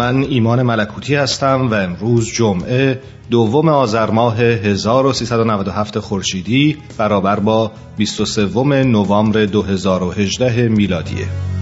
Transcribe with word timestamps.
من 0.00 0.22
ایمان 0.22 0.62
ملکوتی 0.62 1.14
هستم 1.14 1.68
و 1.70 1.74
امروز 1.74 2.32
جمعه 2.32 3.00
دوم 3.30 3.68
آذر 3.68 4.10
ماه 4.10 4.40
1397 4.40 5.98
خورشیدی 5.98 6.76
برابر 6.98 7.40
با 7.40 7.72
23 7.96 8.64
نوامبر 8.84 9.44
2018 9.44 10.68
میلادیه. 10.68 11.59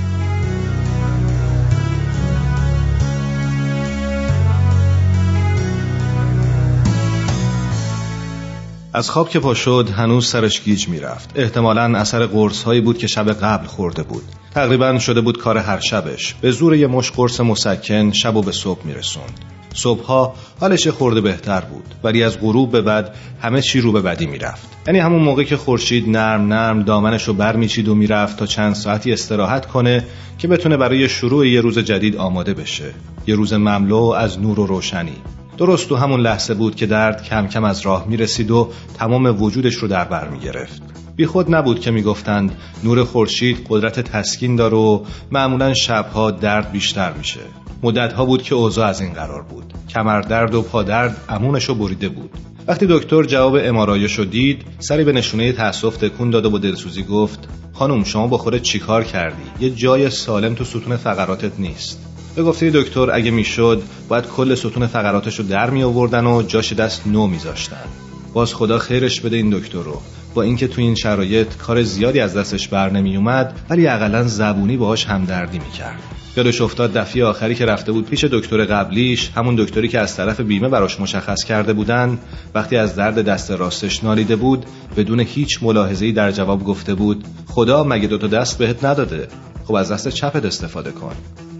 از 8.92 9.10
خواب 9.10 9.28
که 9.28 9.38
پا 9.38 9.54
شد 9.54 9.88
هنوز 9.96 10.26
سرش 10.26 10.62
گیج 10.62 10.88
می‌رفت. 10.88 11.30
احتمالا 11.34 11.98
اثر 11.98 12.26
قرص 12.26 12.62
هایی 12.62 12.80
بود 12.80 12.98
که 12.98 13.06
شب 13.06 13.32
قبل 13.32 13.66
خورده 13.66 14.02
بود. 14.02 14.22
تقریبا 14.54 14.98
شده 14.98 15.20
بود 15.20 15.38
کار 15.38 15.58
هر 15.58 15.80
شبش. 15.80 16.34
به 16.34 16.50
زور 16.50 16.74
یه 16.74 16.86
مش 16.86 17.10
قرص 17.10 17.40
مسکن 17.40 18.12
شب 18.12 18.36
و 18.36 18.42
به 18.42 18.52
صبح 18.52 18.86
میرسوند. 18.86 19.40
صبحها 19.74 20.34
حالش 20.60 20.88
خورده 20.88 21.20
بهتر 21.20 21.60
بود 21.60 21.84
ولی 22.04 22.22
از 22.22 22.40
غروب 22.40 22.70
به 22.70 22.82
بعد 22.82 23.14
همه 23.42 23.62
چی 23.62 23.80
رو 23.80 23.92
به 23.92 24.00
بدی 24.00 24.26
می‌رفت. 24.26 24.68
یعنی 24.86 24.98
همون 24.98 25.22
موقع 25.22 25.44
که 25.44 25.56
خورشید 25.56 26.08
نرم 26.08 26.52
نرم 26.52 26.82
دامنش 26.82 27.28
رو 27.28 27.34
بر 27.34 27.56
میچید 27.56 27.88
و 27.88 27.94
می‌رفت 27.94 28.36
تا 28.36 28.46
چند 28.46 28.74
ساعتی 28.74 29.12
استراحت 29.12 29.66
کنه 29.66 30.04
که 30.38 30.48
بتونه 30.48 30.76
برای 30.76 31.08
شروع 31.08 31.48
یه 31.48 31.60
روز 31.60 31.78
جدید 31.78 32.16
آماده 32.16 32.54
بشه. 32.54 32.94
یه 33.26 33.34
روز 33.34 33.52
مملو 33.52 33.96
از 33.96 34.40
نور 34.40 34.60
و 34.60 34.66
روشنی. 34.66 35.16
درست 35.58 35.88
تو 35.88 35.96
همون 35.96 36.20
لحظه 36.20 36.54
بود 36.54 36.74
که 36.74 36.86
درد 36.86 37.22
کم 37.22 37.46
کم 37.46 37.64
از 37.64 37.80
راه 37.80 38.08
می 38.08 38.16
رسید 38.16 38.50
و 38.50 38.70
تمام 38.98 39.42
وجودش 39.42 39.74
رو 39.74 39.88
در 39.88 40.04
بر 40.04 40.28
می 40.28 40.38
گرفت. 40.38 40.82
بی 41.16 41.26
خود 41.26 41.54
نبود 41.54 41.80
که 41.80 41.90
می‌گفتند 41.90 42.56
نور 42.84 43.04
خورشید 43.04 43.66
قدرت 43.68 44.00
تسکین 44.00 44.56
داره 44.56 44.76
و 44.76 45.04
معمولا 45.30 45.74
شبها 45.74 46.30
درد 46.30 46.72
بیشتر 46.72 47.12
میشه. 47.12 47.40
مدتها 47.82 48.24
بود 48.24 48.42
که 48.42 48.54
اوضاع 48.54 48.88
از 48.88 49.00
این 49.00 49.12
قرار 49.12 49.42
بود. 49.42 49.74
کمر 49.88 50.20
درد 50.20 50.54
و 50.54 50.62
پادرد 50.62 51.16
امونش 51.28 51.70
بریده 51.70 52.08
بود. 52.08 52.30
وقتی 52.68 52.86
دکتر 52.90 53.22
جواب 53.22 53.56
امارایش 53.62 54.18
رو 54.18 54.24
دید 54.24 54.62
سری 54.78 55.04
به 55.04 55.12
نشونه 55.12 55.52
تاسف 55.52 55.96
تکون 55.96 56.30
داد 56.30 56.46
و 56.46 56.50
با 56.50 56.58
دلسوزی 56.58 57.02
گفت 57.02 57.48
خانم 57.72 58.04
شما 58.04 58.26
با 58.26 58.38
خودت 58.38 58.62
چیکار 58.62 59.04
کردی 59.04 59.42
یه 59.60 59.70
جای 59.70 60.10
سالم 60.10 60.54
تو 60.54 60.64
ستون 60.64 60.96
فقراتت 60.96 61.52
نیست 61.60 62.17
به 62.38 62.44
گفته 62.44 62.70
دکتر 62.74 63.10
اگه 63.10 63.30
می‌شد 63.30 63.82
باید 64.08 64.26
کل 64.26 64.54
ستون 64.54 64.86
فقراتش 64.86 65.38
رو 65.38 65.44
در 65.44 65.70
می 65.70 65.82
آوردن 65.82 66.26
و 66.26 66.42
جاش 66.42 66.72
دست 66.72 67.06
نو 67.06 67.26
میذاشتن. 67.26 67.84
باز 68.32 68.54
خدا 68.54 68.78
خیرش 68.78 69.20
بده 69.20 69.36
این 69.36 69.50
دکتر 69.50 69.78
رو. 69.78 70.00
با 70.34 70.42
اینکه 70.42 70.68
تو 70.68 70.80
این 70.80 70.94
شرایط 70.94 71.56
کار 71.56 71.82
زیادی 71.82 72.20
از 72.20 72.36
دستش 72.36 72.68
بر 72.68 72.90
نمی 72.90 73.16
اومد 73.16 73.60
ولی 73.70 73.86
اقلا 73.86 74.22
زبونی 74.22 74.76
باهاش 74.76 75.06
همدردی 75.06 75.58
می‌کرد. 75.58 75.98
یادش 76.36 76.60
افتاد 76.60 76.92
دفعه 76.92 77.24
آخری 77.24 77.54
که 77.54 77.66
رفته 77.66 77.92
بود 77.92 78.06
پیش 78.06 78.24
دکتر 78.24 78.64
قبلیش 78.64 79.30
همون 79.36 79.54
دکتری 79.54 79.88
که 79.88 79.98
از 79.98 80.16
طرف 80.16 80.40
بیمه 80.40 80.68
براش 80.68 81.00
مشخص 81.00 81.44
کرده 81.44 81.72
بودن. 81.72 82.18
وقتی 82.54 82.76
از 82.76 82.96
درد 82.96 83.24
دست 83.24 83.50
راستش 83.50 84.04
نالیده 84.04 84.36
بود 84.36 84.66
بدون 84.96 85.20
هیچ 85.20 85.58
ملاحظه‌ای 85.62 86.12
در 86.12 86.30
جواب 86.30 86.64
گفته 86.64 86.94
بود 86.94 87.24
خدا 87.46 87.84
مگه 87.84 88.08
دوتا 88.08 88.26
دست 88.26 88.58
بهت 88.58 88.84
نداده؟ 88.84 89.28
خب 89.64 89.74
از 89.74 89.92
دست 89.92 90.08
چپت 90.08 90.44
استفاده 90.44 90.90
کن. 90.90 91.12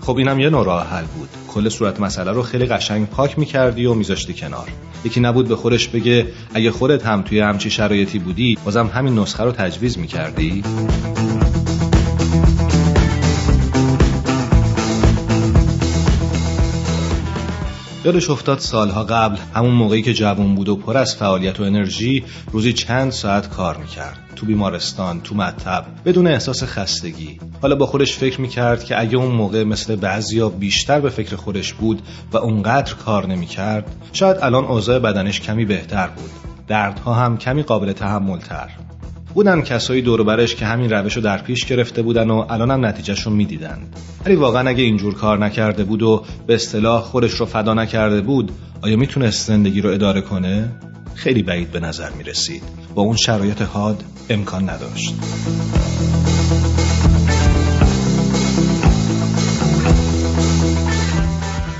خب 0.08 0.16
اینم 0.16 0.41
یه 0.41 0.50
نوع 0.50 0.64
راه 0.64 0.86
حل 0.86 1.04
بود. 1.04 1.28
کل 1.48 1.69
صورت 1.69 2.00
مسئله 2.00 2.32
رو 2.32 2.42
خیلی 2.42 2.66
قشنگ 2.66 3.06
پاک 3.06 3.38
می‌کردی 3.38 3.86
و 3.86 3.94
میذاشتی 3.94 4.34
کنار. 4.34 4.69
یکی 5.04 5.20
نبود 5.20 5.48
به 5.48 5.56
خودش 5.56 5.88
بگه 5.88 6.26
اگه 6.54 6.70
خودت 6.70 7.06
هم 7.06 7.22
توی 7.22 7.41
همچی 7.41 7.70
شرایطی 7.70 8.19
بودی 8.19 8.58
بازم 8.64 8.86
همین 8.86 9.19
نسخه 9.19 9.44
رو 9.44 9.52
تجویز 9.52 9.98
می‌کردی؟ 9.98 10.62
یادش 18.04 18.30
افتاد 18.30 18.58
سالها 18.58 19.04
قبل 19.04 19.36
همون 19.54 19.75
موقعی 19.75 20.02
که 20.02 20.14
جوان 20.14 20.54
بود 20.54 20.69
و 20.69 20.76
پر 20.76 20.96
از 20.96 21.16
فعالیت 21.16 21.60
و 21.60 21.62
انرژی 21.62 22.25
روزی 22.52 22.72
چند 22.72 23.12
ساعت 23.12 23.48
کار 23.48 23.76
می‌کرد. 23.76 24.27
تو 24.38 24.47
بیمارستان 24.47 25.21
تو 25.21 25.34
مطب 25.34 25.84
بدون 26.04 26.26
احساس 26.26 26.65
خستگی. 26.65 27.38
حالا 27.62 27.75
با 27.75 27.87
خودش 27.87 28.16
فکر 28.16 28.41
می‌کرد 28.41 28.84
که 28.84 29.00
اگه 29.00 29.16
اون 29.16 29.34
موقع 29.34 29.65
مثل 29.65 29.97
بعضیا 29.97 30.49
بیشتر 30.49 31.00
به 31.00 31.10
فکر 31.10 31.37
خودش 31.37 31.72
بود 31.72 32.03
و 32.32 32.37
اونقدر 32.37 32.94
کار 32.94 33.26
نمی‌کرد 33.26 33.97
شاید 34.12 34.37
الان 34.43 34.65
اوضاع 34.65 34.99
بدنش 34.99 35.41
کمی 35.41 35.65
بهتر 35.65 36.06
بود. 36.06 36.31
دردها 36.69 37.15
هم 37.15 37.37
کمی 37.37 37.62
قابل 37.62 37.93
تحمل 37.93 38.38
تر 38.38 38.71
بودن 39.34 39.62
کسایی 39.62 40.03
دور 40.03 40.22
برش 40.22 40.55
که 40.55 40.66
همین 40.66 40.91
روش 40.91 41.16
رو 41.16 41.22
در 41.22 41.38
پیش 41.38 41.65
گرفته 41.65 42.03
بودن 42.03 42.31
و 42.31 42.47
الان 42.49 42.70
هم 42.70 42.87
نتیجهش 42.87 43.22
رو 43.22 43.32
می‌دیدند 43.32 43.97
ولی 44.26 44.34
واقعا 44.37 44.69
اگه 44.69 44.82
اینجور 44.82 45.15
کار 45.15 45.38
نکرده 45.38 45.84
بود 45.84 46.03
و 46.03 46.25
به 46.47 46.55
اصطلاح 46.55 47.03
خودش 47.03 47.32
رو 47.32 47.47
فدا 47.47 47.75
نکرده 47.75 48.20
بود 48.20 48.53
آیا 48.82 48.97
می‌تونست 48.97 49.47
زندگی 49.47 49.81
رو 49.81 49.91
اداره 49.91 50.20
کنه؟ 50.20 50.69
خیلی 51.18 51.42
بعید 51.42 51.70
به 51.70 51.80
نظر 51.80 52.10
می 52.10 52.24
رسید 52.24 52.62
با 52.94 53.02
اون 53.02 53.16
شرایط 53.16 53.62
حاد 53.62 54.04
امکان 54.30 54.70
نداشت. 54.70 55.14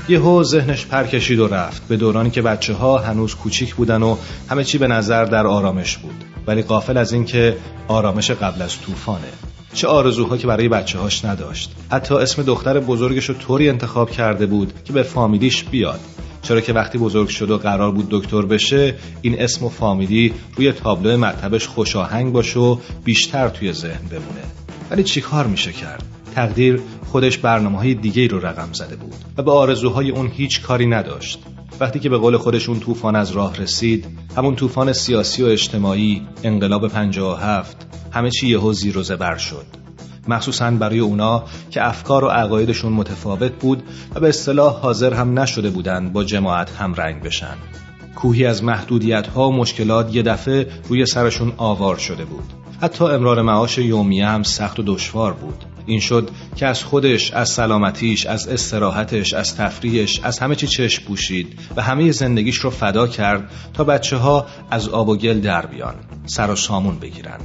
یهو 0.09 0.43
ذهنش 0.43 0.85
پر 0.85 1.03
کشید 1.03 1.39
و 1.39 1.47
رفت. 1.47 1.87
به 1.87 1.97
دورانی 1.97 2.29
که 2.29 2.41
بچه 2.41 2.73
ها 2.73 2.97
هنوز 2.97 3.35
کوچیک 3.35 3.75
بودن 3.75 4.03
و 4.03 4.17
همه 4.49 4.63
چی 4.63 4.77
به 4.77 4.87
نظر 4.87 5.25
در 5.25 5.47
آرامش 5.47 5.97
بود. 5.97 6.23
ولی 6.47 6.61
قافل 6.61 6.97
از 6.97 7.13
اینکه 7.13 7.57
آرامش 7.87 8.31
قبل 8.31 8.61
از 8.61 8.81
طوفانه. 8.81 9.27
چه 9.73 9.87
آرزوها 9.87 10.37
که 10.37 10.47
برای 10.47 10.69
بچه 10.69 10.99
هاش 10.99 11.25
نداشت. 11.25 11.75
حتی 11.91 12.15
اسم 12.15 12.43
دختر 12.43 12.79
بزرگش 12.79 13.29
رو 13.29 13.35
طوری 13.35 13.69
انتخاب 13.69 14.11
کرده 14.11 14.45
بود 14.45 14.73
که 14.85 14.93
به 14.93 15.03
فامیلیش 15.03 15.63
بیاد. 15.63 15.99
چرا 16.41 16.61
که 16.61 16.73
وقتی 16.73 16.97
بزرگ 16.97 17.29
شد 17.29 17.51
و 17.51 17.57
قرار 17.57 17.91
بود 17.91 18.07
دکتر 18.09 18.41
بشه 18.41 18.95
این 19.21 19.41
اسم 19.41 19.65
و 19.65 19.69
فامیلی 19.69 20.33
روی 20.55 20.71
تابلو 20.71 21.17
مطبش 21.17 21.67
خوشاهنگ 21.67 22.33
باشه 22.33 22.59
و 22.59 22.77
بیشتر 23.03 23.49
توی 23.49 23.73
ذهن 23.73 24.07
بمونه. 24.07 24.43
ولی 24.91 25.03
چیکار 25.03 25.47
میشه 25.47 25.71
کرد؟ 25.71 26.03
تقدیر 26.35 26.81
خودش 27.05 27.37
برنامه 27.37 27.77
های 27.77 27.93
دیگه 27.93 28.27
رو 28.27 28.39
رقم 28.39 28.69
زده 28.73 28.95
بود 28.95 29.15
و 29.37 29.43
به 29.43 29.51
آرزوهای 29.51 30.09
اون 30.09 30.27
هیچ 30.27 30.61
کاری 30.61 30.87
نداشت. 30.87 31.39
وقتی 31.79 31.99
که 31.99 32.09
به 32.09 32.17
قول 32.17 32.37
خودشون 32.37 32.79
طوفان 32.79 33.15
از 33.15 33.31
راه 33.31 33.57
رسید 33.57 34.05
همون 34.37 34.55
طوفان 34.55 34.93
سیاسی 34.93 35.43
و 35.43 35.45
اجتماعی 35.45 36.21
انقلاب 36.43 36.87
57 36.87 37.77
همه 38.11 38.29
چی 38.29 38.47
یهو 38.47 38.73
زیر 38.73 38.97
و 38.97 39.03
زبر 39.03 39.37
شد. 39.37 39.65
مخصوصا 40.27 40.71
برای 40.71 40.99
اونا 40.99 41.43
که 41.71 41.87
افکار 41.87 42.23
و 42.23 42.27
عقایدشون 42.27 42.93
متفاوت 42.93 43.51
بود 43.51 43.83
و 44.15 44.19
به 44.19 44.29
اصطلاح 44.29 44.73
حاضر 44.73 45.13
هم 45.13 45.39
نشده 45.39 45.69
بودن 45.69 46.09
با 46.09 46.23
جماعت 46.23 46.71
هم 46.71 46.93
رنگ 46.93 47.23
بشن. 47.23 47.55
کوهی 48.15 48.45
از 48.45 48.63
محدودیت 48.63 49.27
ها 49.27 49.49
و 49.49 49.55
مشکلات 49.55 50.15
یه 50.15 50.23
دفعه 50.23 50.67
روی 50.89 51.05
سرشون 51.05 51.53
آوار 51.57 51.97
شده 51.97 52.25
بود. 52.25 52.53
حتی 52.81 53.05
امرار 53.05 53.41
معاش 53.41 53.77
یومیه 53.77 54.27
هم 54.27 54.43
سخت 54.43 54.79
و 54.79 54.83
دشوار 54.83 55.33
بود. 55.33 55.65
این 55.89 55.99
شد 55.99 56.29
که 56.55 56.67
از 56.67 56.83
خودش 56.83 57.31
از 57.31 57.49
سلامتیش 57.49 58.25
از 58.25 58.47
استراحتش 58.47 59.33
از 59.33 59.55
تفریحش 59.55 60.19
از 60.23 60.39
همه 60.39 60.55
چی 60.55 60.67
چشم 60.67 61.03
پوشید 61.03 61.59
و 61.75 61.81
همه 61.81 62.11
زندگیش 62.11 62.57
رو 62.57 62.69
فدا 62.69 63.07
کرد 63.07 63.51
تا 63.73 63.83
بچه 63.83 64.17
ها 64.17 64.45
از 64.71 64.89
آب 64.89 65.09
و 65.09 65.17
گل 65.17 65.39
در 65.39 65.65
بیان 65.65 65.95
سر 66.25 66.51
و 66.51 66.55
سامون 66.55 66.99
بگیرن. 66.99 67.39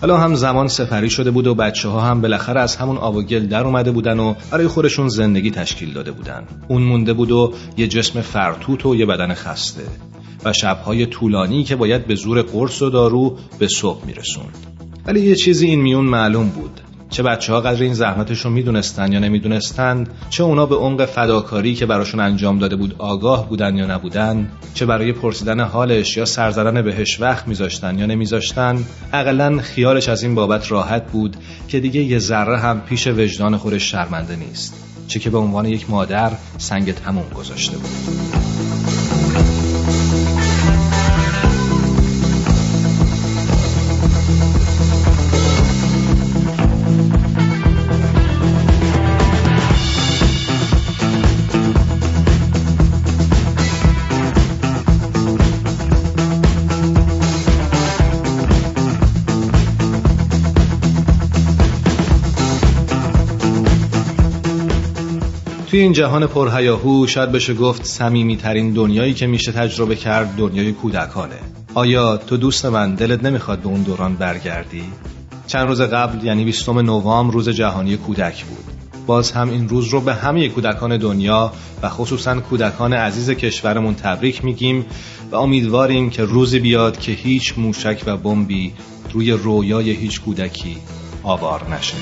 حالا 0.00 0.18
هم 0.18 0.34
زمان 0.34 0.68
سفری 0.68 1.10
شده 1.10 1.30
بود 1.30 1.46
و 1.46 1.54
بچه 1.54 1.88
ها 1.88 2.00
هم 2.00 2.20
بالاخره 2.20 2.60
از 2.60 2.76
همون 2.76 2.96
آب 2.96 3.16
و 3.16 3.22
گل 3.22 3.46
در 3.46 3.64
اومده 3.64 3.90
بودن 3.90 4.18
و 4.18 4.34
برای 4.50 4.66
خودشون 4.66 5.08
زندگی 5.08 5.50
تشکیل 5.50 5.92
داده 5.92 6.12
بودن. 6.12 6.44
اون 6.68 6.82
مونده 6.82 7.12
بود 7.12 7.30
و 7.30 7.52
یه 7.76 7.88
جسم 7.88 8.20
فرتوت 8.20 8.86
و 8.86 8.96
یه 8.96 9.06
بدن 9.06 9.34
خسته 9.34 9.82
و 10.44 10.52
شبهای 10.52 11.06
طولانی 11.06 11.64
که 11.64 11.76
باید 11.76 12.06
به 12.06 12.14
زور 12.14 12.42
قرص 12.42 12.82
و 12.82 12.90
دارو 12.90 13.38
به 13.58 13.68
صبح 13.68 14.06
میرسوند. 14.06 14.56
ولی 15.06 15.20
یه 15.20 15.34
چیزی 15.34 15.66
این 15.66 15.80
میون 15.80 16.04
معلوم 16.04 16.48
بود. 16.48 16.80
چه 17.10 17.22
بچه 17.22 17.52
ها 17.52 17.60
قدر 17.60 17.82
این 17.82 17.94
زحمتش 17.94 18.40
رو 18.40 18.50
می‌دونستن 18.50 19.12
یا 19.12 19.18
نمی‌دونستند 19.18 20.08
چه 20.30 20.44
اونا 20.44 20.66
به 20.66 20.76
عمق 20.76 21.04
فداکاری 21.04 21.74
که 21.74 21.86
براشون 21.86 22.20
انجام 22.20 22.58
داده 22.58 22.76
بود 22.76 22.94
آگاه 22.98 23.48
بودن 23.48 23.76
یا 23.76 23.86
نبودن 23.86 24.48
چه 24.74 24.86
برای 24.86 25.12
پرسیدن 25.12 25.60
حالش 25.60 26.16
یا 26.16 26.24
سرزدن 26.24 26.82
بهش 26.82 27.20
وقت 27.20 27.48
میذاشتن 27.48 27.98
یا 27.98 28.06
نمیذاشتن. 28.06 28.84
اقلا 29.12 29.58
خیالش 29.58 30.08
از 30.08 30.22
این 30.22 30.34
بابت 30.34 30.72
راحت 30.72 31.06
بود 31.06 31.36
که 31.68 31.80
دیگه 31.80 32.00
یه 32.00 32.18
ذره 32.18 32.58
هم 32.58 32.80
پیش 32.80 33.06
وجدان 33.06 33.56
خودش 33.56 33.90
شرمنده 33.90 34.36
نیست. 34.36 34.74
چه 35.08 35.20
که 35.20 35.30
به 35.30 35.38
عنوان 35.38 35.64
یک 35.64 35.90
مادر 35.90 36.30
سنگ 36.58 36.94
تموم 36.94 37.26
گذاشته 37.34 37.76
بود. 37.76 38.59
این 65.80 65.92
جهان 65.92 66.26
پرهیاهو 66.26 67.06
شاید 67.06 67.32
بشه 67.32 67.54
گفت 67.54 67.84
سمیمی 67.84 68.36
ترین 68.36 68.72
دنیایی 68.72 69.14
که 69.14 69.26
میشه 69.26 69.52
تجربه 69.52 69.96
کرد 69.96 70.36
دنیای 70.36 70.72
کودکانه. 70.72 71.38
آیا 71.74 72.16
تو 72.16 72.36
دوست 72.36 72.64
من 72.66 72.94
دلت 72.94 73.24
نمی‌خواد 73.24 73.58
به 73.58 73.68
اون 73.68 73.82
دوران 73.82 74.14
برگردی؟ 74.14 74.82
چند 75.46 75.68
روز 75.68 75.80
قبل 75.80 76.24
یعنی 76.24 76.44
20 76.44 76.68
نوامبر 76.68 77.34
روز 77.34 77.48
جهانی 77.48 77.96
کودک 77.96 78.44
بود. 78.44 78.64
باز 79.06 79.32
هم 79.32 79.50
این 79.50 79.68
روز 79.68 79.88
رو 79.88 80.00
به 80.00 80.14
همه 80.14 80.48
کودکان 80.48 80.96
دنیا 80.96 81.52
و 81.82 81.88
خصوصا 81.88 82.40
کودکان 82.40 82.92
عزیز 82.92 83.30
کشورمون 83.30 83.94
تبریک 83.94 84.44
میگیم 84.44 84.86
و 85.32 85.36
امیدواریم 85.36 86.10
که 86.10 86.24
روزی 86.24 86.58
بیاد 86.58 86.98
که 86.98 87.12
هیچ 87.12 87.58
موشک 87.58 88.02
و 88.06 88.16
بمبی 88.16 88.72
روی 89.12 89.32
رویای 89.32 89.90
هیچ 89.90 90.20
کودکی 90.20 90.76
آوار 91.22 91.62
نشه. 91.74 91.96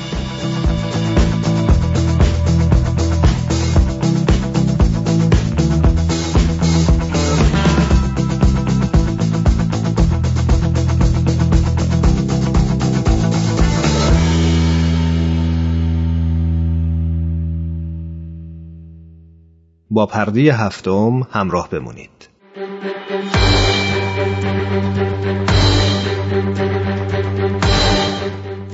با 19.99 20.06
پرده 20.06 20.41
هفتم 20.55 21.23
همراه 21.31 21.69
بمونید. 21.71 22.29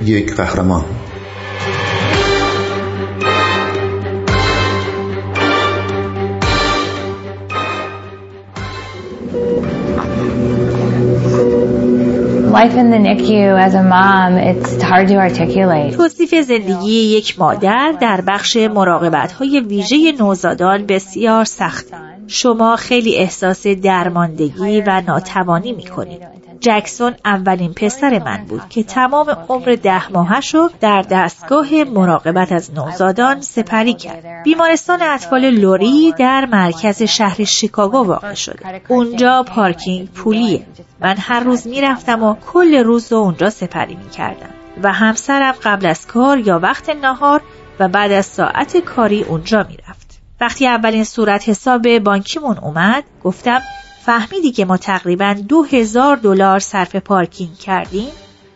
یک 0.04 0.34
قهرمان 0.34 0.84
Life 12.60 12.76
in 12.76 12.90
the 12.90 12.98
NICU 12.98 13.46
as 13.66 13.74
a 13.74 13.82
mom, 13.82 14.34
it's 14.50 14.80
hard 14.80 15.08
to 15.08 15.16
articulate. 15.16 15.96
توصیف 15.96 16.34
زندگی 16.34 16.92
یک 16.92 17.38
مادر 17.38 17.92
در 18.00 18.20
بخش 18.20 18.56
مراقبت 18.56 19.32
های 19.32 19.60
ویژه 19.60 20.12
نوزادان 20.20 20.86
بسیار 20.86 21.44
سخت. 21.44 21.86
شما 22.26 22.76
خیلی 22.76 23.16
احساس 23.16 23.66
درماندگی 23.66 24.80
و 24.86 25.02
ناتوانی 25.06 25.72
می 25.72 25.84
کنید. 25.84 26.43
جکسون 26.64 27.14
اولین 27.24 27.74
پسر 27.74 28.18
من 28.24 28.44
بود 28.48 28.62
که 28.68 28.82
تمام 28.82 29.30
عمر 29.48 29.76
ده 29.82 30.12
ماهش 30.12 30.54
رو 30.54 30.70
در 30.80 31.04
دستگاه 31.10 31.84
مراقبت 31.84 32.52
از 32.52 32.74
نوزادان 32.74 33.40
سپری 33.40 33.94
کرد. 33.94 34.42
بیمارستان 34.44 35.02
اطفال 35.02 35.50
لوری 35.50 36.14
در 36.18 36.46
مرکز 36.46 37.02
شهر 37.02 37.44
شیکاگو 37.44 37.98
واقع 37.98 38.34
شده. 38.34 38.82
اونجا 38.88 39.42
پارکینگ 39.42 40.08
پولیه. 40.08 40.66
من 41.00 41.16
هر 41.18 41.40
روز 41.40 41.66
می‌رفتم 41.66 42.22
و 42.22 42.34
کل 42.52 42.74
روز 42.74 43.12
رو 43.12 43.18
اونجا 43.18 43.50
سپری 43.50 43.94
می‌کردم. 43.94 44.50
و 44.82 44.92
همسرم 44.92 45.54
قبل 45.62 45.86
از 45.86 46.06
کار 46.06 46.38
یا 46.38 46.58
وقت 46.58 46.90
نهار 46.90 47.42
و 47.80 47.88
بعد 47.88 48.12
از 48.12 48.26
ساعت 48.26 48.76
کاری 48.76 49.22
اونجا 49.22 49.66
می‌رفت. 49.68 50.20
وقتی 50.40 50.66
اولین 50.66 51.04
صورت 51.04 51.48
حساب 51.48 51.98
بانکیمون 51.98 52.58
اومد 52.58 53.04
گفتم 53.24 53.60
فهمیدی 54.06 54.50
که 54.50 54.64
ما 54.64 54.76
تقریبا 54.76 55.34
دو 55.48 55.62
هزار 55.62 56.16
دلار 56.16 56.58
صرف 56.58 56.96
پارکینگ 56.96 57.54
کردیم؟ 57.54 58.08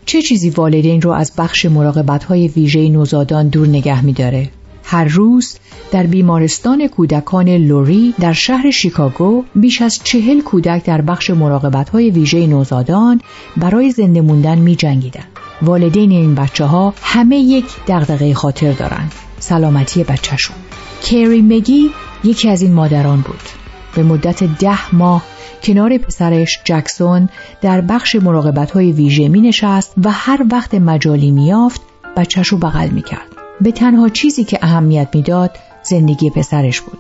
چه 0.07 0.23
چیزی 0.23 0.51
والدین 0.51 1.03
رو 1.03 1.11
از 1.11 1.33
بخش 1.39 1.67
مراقبت 1.67 2.25
های 2.25 2.49
ویژه 2.49 2.89
نوزادان 2.89 3.49
دور 3.49 3.67
نگه 3.69 4.05
میداره؟ 4.05 4.51
هر 4.85 5.05
روز 5.05 5.57
در 5.93 6.07
بیمارستان 6.07 6.89
کودکان 6.89 7.49
لوری 7.49 8.15
در 8.21 8.33
شهر 8.33 8.71
شیکاگو 8.71 9.45
بیش 9.55 9.83
از 9.83 10.01
چهل 10.05 10.41
کودک 10.41 10.85
در 10.85 11.01
بخش 11.01 11.31
مراقبت 11.31 11.91
های 11.91 12.11
ویژه 12.11 12.47
نوزادان 12.47 13.21
برای 13.57 13.91
زنده 13.91 14.21
موندن 14.21 14.59
می 14.59 14.77
جنگیدن. 14.77 15.25
والدین 15.63 16.11
این 16.11 16.35
بچه 16.35 16.65
ها 16.65 16.95
همه 17.03 17.37
یک 17.37 17.65
دغدغه 17.89 18.35
خاطر 18.35 18.73
دارند. 18.73 19.13
سلامتی 19.39 20.05
بچهشون. 20.05 20.57
کری 21.03 21.43
مگی 21.43 21.91
یکی 22.25 22.49
از 22.49 22.63
این 22.63 22.73
مادران 22.73 23.21
بود. 23.21 23.58
به 23.99 24.05
مدت 24.05 24.45
ده 24.45 24.95
ماه 24.95 25.23
کنار 25.63 25.99
پسرش 25.99 26.61
جکسون 26.65 27.29
در 27.61 27.81
بخش 27.81 28.17
مراقبت 28.17 28.71
های 28.71 28.93
ویژه 28.93 29.29
می 29.29 29.41
نشست 29.41 29.93
و 30.05 30.11
هر 30.11 30.47
وقت 30.51 30.75
مجالی 30.75 31.31
می 31.31 31.47
یافت 31.47 31.81
بچهش 32.17 32.49
رو 32.49 32.59
بغل 32.59 32.89
می 32.89 33.03
کرد. 33.03 33.27
به 33.61 33.73
تنها 33.73 34.09
چیزی 34.09 34.45
که 34.45 34.59
اهمیت 34.63 35.09
می‌داد 35.15 35.51
زندگی 35.83 36.31
پسرش 36.31 36.81
بود. 36.81 36.99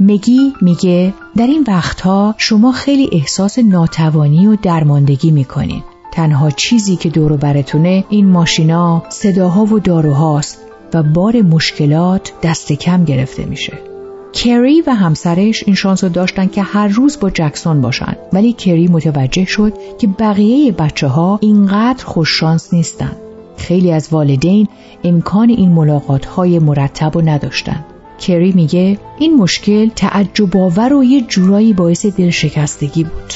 مگی 0.00 0.52
میگه 0.60 1.14
در 1.36 1.46
این 1.46 1.64
وقتها 1.68 2.34
شما 2.38 2.72
خیلی 2.72 3.08
احساس 3.12 3.58
ناتوانی 3.58 4.46
و 4.46 4.56
درماندگی 4.62 5.30
می‌کنین. 5.30 5.82
تنها 6.12 6.50
چیزی 6.50 6.96
که 6.96 7.08
دور 7.08 7.36
براتونه 7.36 8.04
این 8.08 8.26
ماشینا، 8.26 9.02
صداها 9.08 9.64
و 9.64 9.80
داروهاست 9.80 10.58
و 10.94 11.02
بار 11.02 11.42
مشکلات 11.42 12.32
دست 12.42 12.72
کم 12.72 13.04
گرفته 13.04 13.44
میشه. 13.44 13.91
کری 14.32 14.82
و 14.86 14.90
همسرش 14.90 15.62
این 15.66 15.76
شانس 15.76 16.04
رو 16.04 16.10
داشتن 16.10 16.46
که 16.46 16.62
هر 16.62 16.88
روز 16.88 17.20
با 17.20 17.30
جکسون 17.30 17.80
باشن 17.80 18.16
ولی 18.32 18.52
کری 18.52 18.88
متوجه 18.88 19.44
شد 19.44 19.72
که 19.98 20.06
بقیه 20.06 20.72
بچه 20.72 21.06
ها 21.06 21.38
اینقدر 21.42 22.04
خوش 22.04 22.38
شانس 22.38 22.74
نیستن. 22.74 23.16
خیلی 23.56 23.92
از 23.92 24.08
والدین 24.12 24.68
امکان 25.04 25.50
این 25.50 25.72
ملاقات 25.72 26.26
های 26.26 26.58
مرتب 26.58 27.16
و 27.16 27.20
نداشتن. 27.20 27.84
کری 28.18 28.52
میگه 28.52 28.98
این 29.18 29.36
مشکل 29.36 29.88
تعجب 29.96 30.56
آور 30.56 30.92
و 30.92 31.04
یه 31.04 31.20
جورایی 31.20 31.72
باعث 31.72 32.06
دلشکستگی 32.06 33.04
بود. 33.04 33.32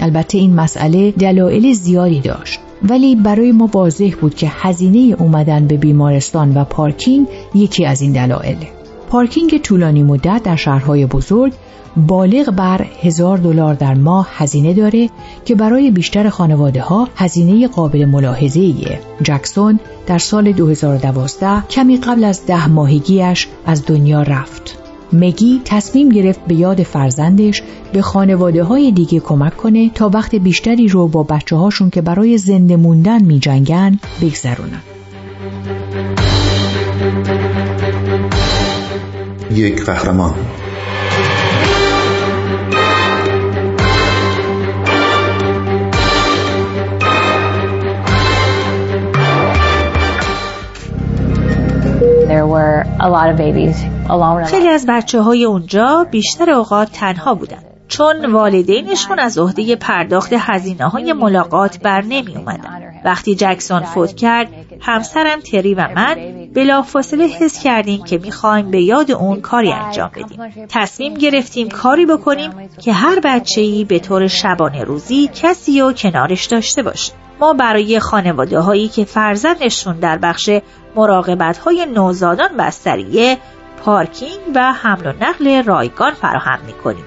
البته 0.00 0.38
این 0.38 0.54
مسئله 0.54 1.10
دلایل 1.10 1.72
زیادی 1.72 2.20
داشت. 2.20 2.60
ولی 2.82 3.16
برای 3.16 3.52
ما 3.52 3.70
واضح 3.72 4.14
بود 4.20 4.34
که 4.34 4.46
هزینه 4.50 5.16
اومدن 5.18 5.66
به 5.66 5.76
بیمارستان 5.76 6.56
و 6.56 6.64
پارکینگ 6.64 7.26
یکی 7.54 7.86
از 7.86 8.02
این 8.02 8.12
دلایله. 8.12 8.75
پارکینگ 9.08 9.58
طولانی 9.58 10.02
مدت 10.02 10.40
در 10.44 10.56
شهرهای 10.56 11.06
بزرگ 11.06 11.52
بالغ 11.96 12.50
بر 12.50 12.86
هزار 13.02 13.38
دلار 13.38 13.74
در 13.74 13.94
ماه 13.94 14.28
هزینه 14.32 14.74
داره 14.74 15.10
که 15.44 15.54
برای 15.54 15.90
بیشتر 15.90 16.28
خانواده 16.28 16.82
ها 16.82 17.08
هزینه 17.16 17.68
قابل 17.68 18.04
ملاحظه 18.04 18.60
ایه. 18.60 19.00
جکسون 19.22 19.80
در 20.06 20.18
سال 20.18 20.52
2012 20.52 21.62
کمی 21.68 21.96
قبل 21.96 22.24
از 22.24 22.46
ده 22.46 22.68
ماهگیش 22.68 23.48
از 23.66 23.86
دنیا 23.86 24.22
رفت. 24.22 24.78
مگی 25.12 25.60
تصمیم 25.64 26.08
گرفت 26.08 26.40
به 26.46 26.54
یاد 26.54 26.82
فرزندش 26.82 27.62
به 27.92 28.02
خانواده 28.02 28.64
های 28.64 28.92
دیگه 28.92 29.20
کمک 29.20 29.56
کنه 29.56 29.90
تا 29.90 30.10
وقت 30.14 30.34
بیشتری 30.34 30.88
رو 30.88 31.08
با 31.08 31.22
بچه 31.22 31.56
هاشون 31.56 31.90
که 31.90 32.02
برای 32.02 32.38
زنده 32.38 32.76
موندن 32.76 33.22
می 33.22 33.38
جنگن 33.38 33.98
بگذرونن. 34.22 34.95
یک 39.50 39.84
قهرمان. 39.84 40.34
خیلی 54.44 54.68
از 54.68 54.86
بچه 54.88 55.20
های 55.20 55.44
اونجا 55.44 56.06
بیشتر 56.10 56.50
اوقات 56.50 56.92
تنها 56.92 57.34
بودن. 57.34 57.58
چون 57.88 58.32
والدینشون 58.32 59.18
از 59.18 59.38
عهده 59.38 59.76
پرداخت 59.76 60.32
هزینه 60.38 60.88
های 60.88 61.12
ملاقات 61.12 61.78
بر 61.82 62.02
نمی 62.02 62.36
اومدن. 62.36 63.00
وقتی 63.04 63.34
جکسون 63.34 63.80
فوت 63.82 64.16
کرد 64.16 64.48
همسرم 64.80 65.40
تری 65.40 65.74
و 65.74 65.88
من 65.96 66.16
بلافاصله 66.56 67.26
حس 67.26 67.62
کردیم 67.62 68.04
که 68.04 68.18
می‌خوایم 68.18 68.70
به 68.70 68.82
یاد 68.82 69.10
اون 69.10 69.40
کاری 69.40 69.72
انجام 69.72 70.10
بدیم. 70.14 70.66
تصمیم 70.68 71.14
گرفتیم 71.14 71.68
کاری 71.68 72.06
بکنیم 72.06 72.50
که 72.80 72.92
هر 72.92 73.20
بچه 73.24 73.60
ای 73.60 73.84
به 73.84 73.98
طور 73.98 74.26
شبانه 74.26 74.84
روزی 74.84 75.30
کسی 75.34 75.80
و 75.80 75.92
کنارش 75.92 76.46
داشته 76.46 76.82
باشه. 76.82 77.12
ما 77.40 77.52
برای 77.52 78.00
خانواده 78.00 78.60
هایی 78.60 78.88
که 78.88 79.04
فرزندشون 79.04 79.98
در 79.98 80.18
بخش 80.18 80.50
مراقبت 80.96 81.58
های 81.58 81.86
نوزادان 81.94 82.56
بستریه 82.58 83.38
پارکینگ 83.84 84.38
و 84.54 84.72
حمل 84.72 85.06
و 85.06 85.12
نقل 85.24 85.62
رایگان 85.62 86.14
فراهم 86.14 86.58
می‌کنیم. 86.66 87.04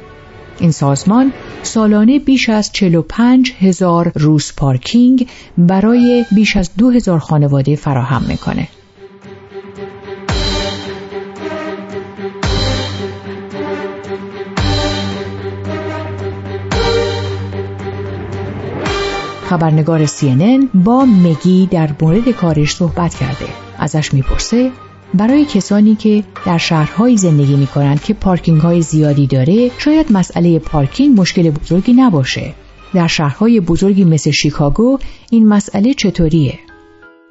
این 0.59 0.71
سازمان 0.71 1.33
سالانه 1.63 2.19
بیش 2.19 2.49
از 2.49 2.71
45 2.71 3.53
هزار 3.61 4.11
روز 4.15 4.53
پارکینگ 4.57 5.27
برای 5.57 6.25
بیش 6.31 6.57
از 6.57 6.69
دو 6.77 6.89
هزار 6.89 7.19
خانواده 7.19 7.75
فراهم 7.75 8.21
می‌کنه. 8.27 8.67
خبرنگار 19.49 20.05
CNN 20.05 20.65
با 20.73 21.05
مگی 21.05 21.67
در 21.71 21.89
مورد 22.01 22.29
کارش 22.29 22.75
صحبت 22.75 23.15
کرده. 23.15 23.45
ازش 23.77 24.13
می‌پرسه 24.13 24.71
برای 25.13 25.45
کسانی 25.45 25.95
که 25.95 26.23
در 26.45 26.57
شهرهایی 26.57 27.17
زندگی 27.17 27.55
می 27.55 27.67
کنند 27.67 28.03
که 28.03 28.13
پارکینگ 28.13 28.61
های 28.61 28.81
زیادی 28.81 29.27
داره 29.27 29.71
شاید 29.77 30.11
مسئله 30.11 30.59
پارکینگ 30.59 31.21
مشکل 31.21 31.49
بزرگی 31.49 31.93
نباشه 31.93 32.53
در 32.93 33.07
شهرهای 33.07 33.59
بزرگی 33.59 34.03
مثل 34.03 34.31
شیکاگو 34.31 34.99
این 35.29 35.47
مسئله 35.47 35.93
چطوریه؟ 35.93 36.59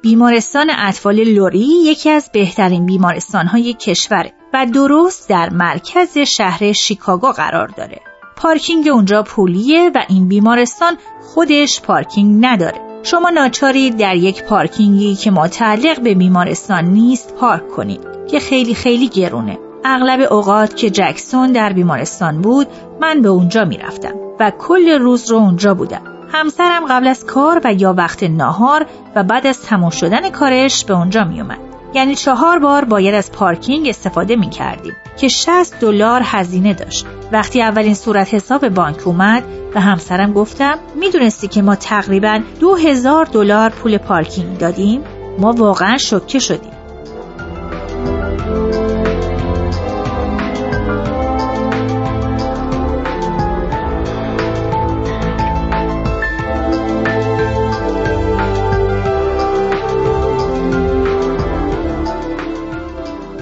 بیمارستان 0.01 0.67
اطفال 0.77 1.23
لوری 1.23 1.67
یکی 1.85 2.09
از 2.09 2.29
بهترین 2.33 2.85
بیمارستانهای 2.85 3.73
کشوره 3.73 4.31
و 4.53 4.65
درست 4.73 5.29
در 5.29 5.49
مرکز 5.49 6.17
شهر 6.17 6.71
شیکاگو 6.71 7.31
قرار 7.31 7.67
داره. 7.67 7.99
پارکینگ 8.41 8.87
اونجا 8.87 9.23
پولیه 9.23 9.91
و 9.95 10.03
این 10.09 10.27
بیمارستان 10.27 10.97
خودش 11.21 11.81
پارکینگ 11.81 12.45
نداره. 12.45 12.81
شما 13.03 13.29
ناچارید 13.29 13.97
در 13.97 14.15
یک 14.15 14.43
پارکینگی 14.43 15.15
که 15.15 15.31
متعلق 15.31 16.01
به 16.01 16.15
بیمارستان 16.15 16.85
نیست 16.85 17.35
پارک 17.35 17.67
کنید 17.67 18.01
که 18.31 18.39
خیلی 18.39 18.75
خیلی 18.75 19.09
گرونه. 19.09 19.57
اغلب 19.85 20.33
اوقات 20.33 20.75
که 20.75 20.89
جکسون 20.89 21.51
در 21.51 21.73
بیمارستان 21.73 22.41
بود 22.41 22.67
من 23.01 23.21
به 23.21 23.29
اونجا 23.29 23.65
می‌رفتم 23.65 24.13
و 24.39 24.51
کل 24.51 24.89
روز 24.89 25.31
رو 25.31 25.37
اونجا 25.37 25.73
بودم. 25.73 26.01
همسرم 26.31 26.85
قبل 26.85 27.07
از 27.07 27.25
کار 27.25 27.61
و 27.63 27.73
یا 27.73 27.93
وقت 27.93 28.23
ناهار 28.23 28.85
و 29.15 29.23
بعد 29.23 29.47
از 29.47 29.61
تموم 29.61 29.89
شدن 29.89 30.29
کارش 30.29 30.85
به 30.85 30.93
اونجا 30.93 31.23
میومد. 31.23 31.59
یعنی 31.93 32.15
چهار 32.15 32.59
بار 32.59 32.85
باید 32.85 33.15
از 33.15 33.31
پارکینگ 33.31 33.87
استفاده 33.87 34.35
می 34.35 34.49
کردیم 34.49 34.93
که 35.19 35.27
60 35.27 35.79
دلار 35.79 36.21
هزینه 36.25 36.73
داشت. 36.73 37.05
وقتی 37.31 37.61
اولین 37.61 37.93
صورت 37.93 38.33
حساب 38.33 38.69
بانک 38.69 39.07
اومد 39.07 39.43
و 39.75 39.81
همسرم 39.81 40.33
گفتم 40.33 40.79
می‌دونستی 40.95 41.47
که 41.47 41.61
ما 41.61 41.75
تقریبا 41.75 42.39
دو 42.59 42.75
هزار 42.75 43.25
دلار 43.25 43.69
پول 43.69 43.97
پارکینگ 43.97 44.57
دادیم؟ 44.57 45.01
ما 45.39 45.51
واقعا 45.51 45.97
شوکه 45.97 46.39
شدیم. 46.39 46.71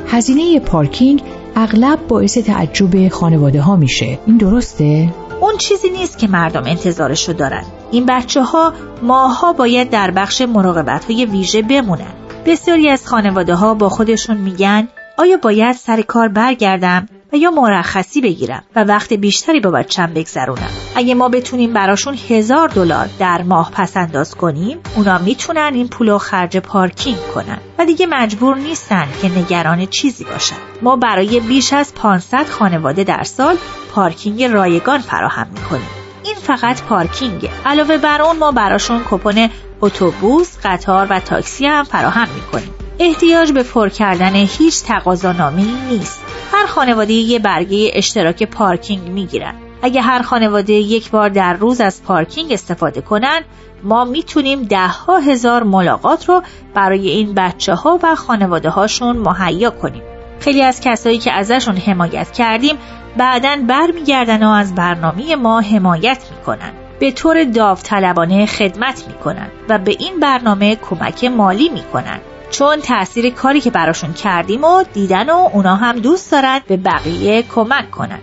هزینه 0.07 0.60
پارکینگ 0.60 1.37
اغلب 1.59 2.07
باعث 2.07 2.37
تعجب 2.37 3.09
خانواده 3.09 3.61
ها 3.61 3.75
میشه. 3.75 4.19
این 4.25 4.37
درسته؟ 4.37 5.13
اون 5.41 5.57
چیزی 5.57 5.89
نیست 5.89 6.17
که 6.17 6.27
مردم 6.27 6.63
انتظارشو 6.65 7.33
دارن. 7.33 7.63
این 7.91 8.05
بچه 8.05 8.43
ها 8.43 8.73
ماها 9.01 9.53
باید 9.53 9.89
در 9.89 10.11
بخش 10.11 10.41
مراقبت 10.41 11.05
های 11.05 11.25
ویژه 11.25 11.61
بمونن. 11.61 12.13
بسیاری 12.45 12.89
از 12.89 13.07
خانواده 13.07 13.55
ها 13.55 13.73
با 13.73 13.89
خودشون 13.89 14.37
میگن 14.37 14.87
آیا 15.17 15.37
باید 15.37 15.75
سر 15.75 16.01
کار 16.01 16.27
برگردم؟ 16.27 17.05
و 17.34 17.38
یا 17.38 17.51
مرخصی 17.51 18.22
بگیرم 18.22 18.63
و 18.75 18.84
وقت 18.84 19.13
بیشتری 19.13 19.60
با 19.60 19.72
بچم 19.72 20.13
بگذرونم. 20.13 20.69
اگه 20.96 21.15
ما 21.15 21.29
بتونیم 21.29 21.74
براشون 21.74 22.17
هزار 22.29 22.67
دلار 22.67 23.10
در 23.19 23.41
ماه 23.41 23.72
پس 23.72 23.98
انداز 23.98 24.36
کنیم 24.36 24.79
اونا 24.96 25.17
می‌تونن 25.17 25.72
این 25.74 25.88
پولو 25.88 26.17
خرج 26.17 26.57
پارکینگ 26.57 27.17
کنن. 27.36 27.57
و 27.79 27.86
دیگه 27.86 28.07
مجبور 28.10 28.55
نیستن 28.55 29.07
که 29.22 29.39
نگران 29.39 29.86
چیزی 29.86 30.24
باشن. 30.24 30.55
ما 30.81 30.96
برای 30.96 31.39
بیش 31.39 31.74
از 31.74 31.93
500 31.93 32.46
خانواده 32.50 33.03
در 33.03 33.24
سال 33.24 33.55
پارکینگ 33.91 34.43
رایگان 34.43 35.00
فراهم 35.00 35.48
می‌کنیم. 35.53 35.89
این 36.24 36.36
فقط 36.36 36.81
پارکینگه 36.81 37.50
علاوه 37.65 37.98
بر 37.98 38.22
اون 38.22 38.38
ما 38.38 38.51
براشون 38.51 39.01
کپون 39.10 39.50
اتوبوس 39.81 40.57
قطار 40.63 41.07
و 41.10 41.19
تاکسی 41.19 41.65
هم 41.65 41.84
فراهم 41.84 42.27
می‌کنیم. 42.36 42.74
احتیاج 43.00 43.51
به 43.51 43.63
پر 43.63 43.89
کردن 43.89 44.36
هیچ 44.36 44.84
تقاضانامه‌ای 44.84 45.75
نیست. 45.89 46.22
هر 46.54 46.66
خانواده 46.66 47.13
یه 47.13 47.39
برگه 47.39 47.92
اشتراک 47.94 48.44
پارکینگ 48.44 49.08
می‌گیرن. 49.08 49.54
اگه 49.82 50.01
هر 50.01 50.22
خانواده 50.22 50.74
یک 50.74 51.12
بار 51.12 51.30
در 51.30 51.54
روز 51.54 51.82
از 51.82 52.04
پارکینگ 52.04 52.51
استفاده 52.51 53.01
کنن 53.01 53.42
ما 53.84 54.06
می‌تونیم 54.06 54.63
ده 54.63 54.88
ها 54.88 55.18
هزار 55.18 55.63
ملاقات 55.63 56.30
رو 56.30 56.44
برای 56.74 57.10
این 57.10 57.34
بچه 57.34 57.74
ها 57.74 58.00
و 58.04 58.16
خانواده 58.16 58.70
هاشون 58.70 59.18
مهیا 59.18 59.70
کنیم. 59.70 60.04
خیلی 60.39 60.63
از 60.63 60.82
کسایی 60.82 61.18
که 61.18 61.32
ازشون 61.32 61.77
حمایت 61.77 62.32
کردیم 62.32 62.75
بعدا 63.18 63.58
برمیگردن 63.68 64.44
و 64.44 64.50
از 64.50 64.75
برنامه 64.75 65.36
ما 65.36 65.62
حمایت 65.62 66.25
می‌کنن. 66.38 66.72
به 67.00 67.12
طور 67.12 67.44
داوطلبانه 67.44 68.46
خدمت 68.46 69.08
می‌کنن 69.08 69.48
و 69.70 69.77
به 69.77 69.96
این 70.00 70.20
برنامه 70.20 70.75
کمک 70.75 71.24
مالی 71.24 71.70
می‌کنن. 71.70 72.20
چون 72.51 72.82
تاثیر 72.82 73.30
کاری 73.30 73.62
که 73.62 73.72
براشون 73.72 74.13
کردیم 74.13 74.63
و 74.63 74.84
دیدن 74.94 75.30
و 75.30 75.50
اونا 75.54 75.75
هم 75.75 76.00
دوست 76.00 76.32
دارن 76.32 76.60
به 76.68 76.77
بقیه 76.77 77.44
کمک 77.44 77.92
کنن 77.92 78.20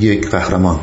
یک 0.00 0.30
قهرمان 0.30 0.80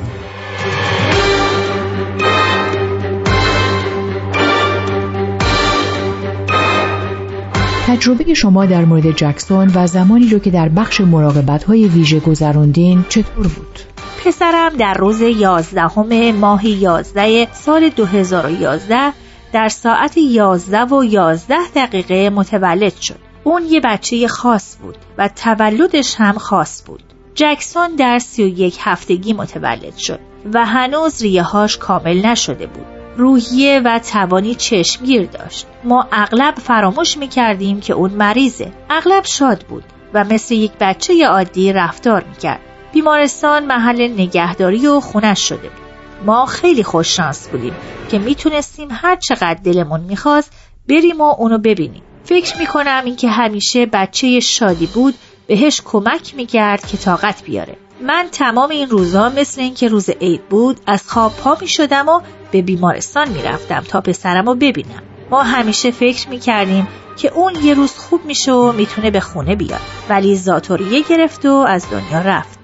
تجربه 7.88 8.34
شما 8.34 8.66
در 8.66 8.86
مورد 8.86 9.12
جکسون 9.12 9.72
و 9.76 9.88
زمانی 9.88 10.30
رو 10.30 10.40
که 10.40 10.52
در 10.52 10.70
بخش 10.70 11.02
مراقبت 11.02 11.64
های 11.64 11.88
ویژه 11.88 12.20
گذروندین 12.20 13.06
چطور 13.10 13.48
بود؟ 13.48 13.80
پسرم 14.26 14.70
در 14.70 14.94
روز 14.94 15.22
یازدهم 15.22 16.32
ماه 16.32 16.68
یازده 16.68 17.48
سال 17.54 17.90
2011 17.90 19.14
در 19.54 19.70
ساعت 19.70 20.18
یازده 20.18 20.86
و 20.86 21.04
یازده 21.04 21.68
دقیقه 21.76 22.30
متولد 22.30 22.96
شد. 22.96 23.20
اون 23.44 23.64
یه 23.66 23.80
بچه 23.80 24.28
خاص 24.28 24.78
بود 24.82 24.98
و 25.18 25.28
تولدش 25.28 26.16
هم 26.18 26.38
خاص 26.38 26.84
بود. 26.86 27.04
جکسون 27.36 27.96
در 27.96 28.20
سی 28.20 28.44
و 28.44 28.48
یک 28.48 28.78
هفتگی 28.80 29.34
متولد 29.34 29.98
شد 29.98 30.20
و 30.54 30.66
هنوز 30.66 31.22
ریهاش 31.22 31.78
کامل 31.78 32.26
نشده 32.26 32.68
بود. 32.68 32.86
روحیه 33.18 33.82
و 33.86 34.00
توانی 34.00 34.56
چشمگیر 34.56 35.26
داشت. 35.26 35.68
ما 35.84 36.08
اغلب 36.12 36.56
فراموش 36.56 37.18
می 37.18 37.28
کردیم 37.28 37.80
که 37.80 37.94
اون 37.94 38.12
مریضه. 38.12 38.72
اغلب 38.90 39.24
شاد 39.26 39.66
بود 39.70 39.84
و 40.14 40.24
مثل 40.24 40.56
یک 40.56 40.72
بچه 40.80 41.28
عادی 41.28 41.74
رفتار 41.74 42.24
می 42.24 42.36
کرد. 42.36 42.69
بیمارستان 42.94 43.66
محل 43.66 44.02
نگهداری 44.02 44.88
و 44.88 45.00
خونش 45.00 45.50
شده 45.50 45.70
بود. 45.70 45.90
ما 46.26 46.46
خیلی 46.46 46.84
خوششانس 46.84 47.48
بودیم 47.48 47.74
که 48.12 48.20
می‌تونستیم 48.20 48.88
هر 48.92 49.16
چقدر 49.16 49.60
دلمون 49.64 50.00
می‌خواست 50.00 50.52
بریم 50.90 51.22
و 51.22 51.36
اونو 51.38 51.58
ببینیم. 51.58 52.02
فکر 52.24 52.58
می‌کنم 52.58 53.02
اینکه 53.06 53.30
همیشه 53.30 53.86
بچه 53.86 54.40
شادی 54.40 54.86
بود 54.86 55.16
بهش 55.48 55.82
کمک 55.86 56.36
می‌کرد 56.36 56.88
که 56.88 56.98
طاقت 56.98 57.44
بیاره. 57.44 57.76
من 58.08 58.28
تمام 58.32 58.70
این 58.70 58.90
روزها 58.90 59.30
مثل 59.30 59.62
اینکه 59.62 59.88
روز 59.88 60.10
عید 60.10 60.50
بود 60.50 60.80
از 60.88 61.04
خواب 61.08 61.36
پا 61.36 61.58
می‌شدم 61.62 62.10
و 62.10 62.22
به 62.52 62.62
بیمارستان 62.62 63.30
می‌رفتم 63.30 63.84
تا 63.88 64.02
پسرم 64.02 64.46
رو 64.46 64.56
ببینم. 64.56 65.04
ما 65.32 65.44
همیشه 65.44 65.92
فکر 65.92 66.30
می‌کردیم 66.30 66.88
که 67.18 67.34
اون 67.34 67.54
یه 67.64 67.74
روز 67.74 67.92
خوب 67.98 68.26
میشه 68.26 68.52
و 68.52 68.72
می‌تونه 68.72 69.12
به 69.12 69.20
خونه 69.20 69.56
بیاد 69.56 69.82
ولی 70.10 70.36
زاتوریه 70.36 71.04
گرفت 71.10 71.46
و 71.46 71.54
از 71.54 71.86
دنیا 71.92 72.20
رفت 72.20 72.59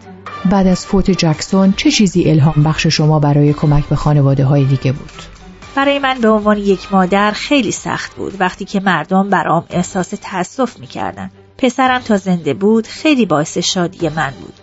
بعد 0.50 0.68
از 0.68 0.86
فوت 0.86 1.12
جکسون 1.12 1.74
چه 1.78 1.92
چیزی 1.92 2.30
الهام 2.30 2.64
بخش 2.64 2.88
شما 2.88 3.20
برای 3.20 3.54
کمک 3.54 3.86
به 3.86 3.96
خانواده 3.96 4.46
های 4.46 4.66
دیگه 4.66 4.92
بود؟ 4.92 5.12
برای 5.76 6.00
من 6.00 6.20
به 6.22 6.30
عنوان 6.30 6.58
یک 6.58 6.94
مادر 6.94 7.32
خیلی 7.32 7.72
سخت 7.72 8.16
بود 8.16 8.34
وقتی 8.40 8.66
که 8.66 8.80
مردم 8.80 9.30
برام 9.30 9.66
احساس 9.70 10.14
تأسف 10.22 10.80
می‌کردن. 10.80 11.32
پسرم 11.58 12.02
تا 12.02 12.18
زنده 12.18 12.54
بود 12.54 12.88
خیلی 12.88 13.26
باعث 13.26 13.58
شادی 13.58 14.10
من 14.10 14.34
بود 14.42 14.54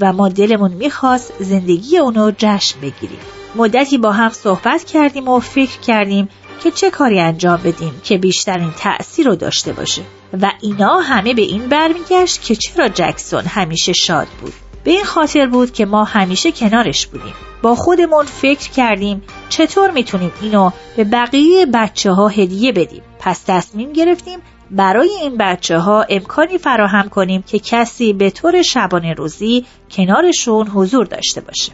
و 0.00 0.12
ما 0.12 0.28
دلمون 0.28 0.72
می‌خواست 0.72 1.32
زندگی 1.40 1.98
اونو 1.98 2.32
جشن 2.38 2.80
بگیریم. 2.80 3.18
مدتی 3.56 3.98
با 3.98 4.12
هم 4.12 4.30
صحبت 4.30 4.84
کردیم 4.84 5.28
و 5.28 5.40
فکر 5.40 5.80
کردیم 5.80 6.28
که 6.62 6.70
چه 6.70 6.90
کاری 6.90 7.20
انجام 7.20 7.60
بدیم 7.64 7.92
که 8.04 8.18
بیشترین 8.18 8.70
تأثیر 8.78 9.26
رو 9.26 9.36
داشته 9.36 9.72
باشه 9.72 10.02
و 10.40 10.52
اینا 10.60 11.00
همه 11.00 11.34
به 11.34 11.42
این 11.42 11.68
برمیگشت 11.68 12.42
که 12.42 12.56
چرا 12.56 12.88
جکسون 12.88 13.44
همیشه 13.44 13.92
شاد 13.92 14.28
بود 14.40 14.52
به 14.84 14.90
این 14.90 15.04
خاطر 15.04 15.46
بود 15.46 15.72
که 15.72 15.86
ما 15.86 16.04
همیشه 16.04 16.52
کنارش 16.52 17.06
بودیم. 17.06 17.34
با 17.62 17.74
خودمون 17.74 18.24
فکر 18.24 18.70
کردیم 18.70 19.22
چطور 19.48 19.90
می‌تونیم 19.90 20.32
اینو 20.42 20.70
به 20.96 21.04
بقیه 21.04 21.66
بچه 21.66 22.12
ها 22.12 22.28
هدیه 22.28 22.72
بدیم. 22.72 23.02
پس 23.18 23.42
تصمیم 23.46 23.92
گرفتیم 23.92 24.38
برای 24.70 25.10
این 25.22 25.36
بچه 25.38 25.78
ها 25.78 26.04
امکانی 26.08 26.58
فراهم 26.58 27.08
کنیم 27.08 27.42
که 27.42 27.58
کسی 27.58 28.12
به 28.12 28.30
طور 28.30 28.62
شبانه 28.62 29.14
روزی 29.14 29.66
کنارشون 29.90 30.68
حضور 30.68 31.06
داشته 31.06 31.40
باشه. 31.40 31.72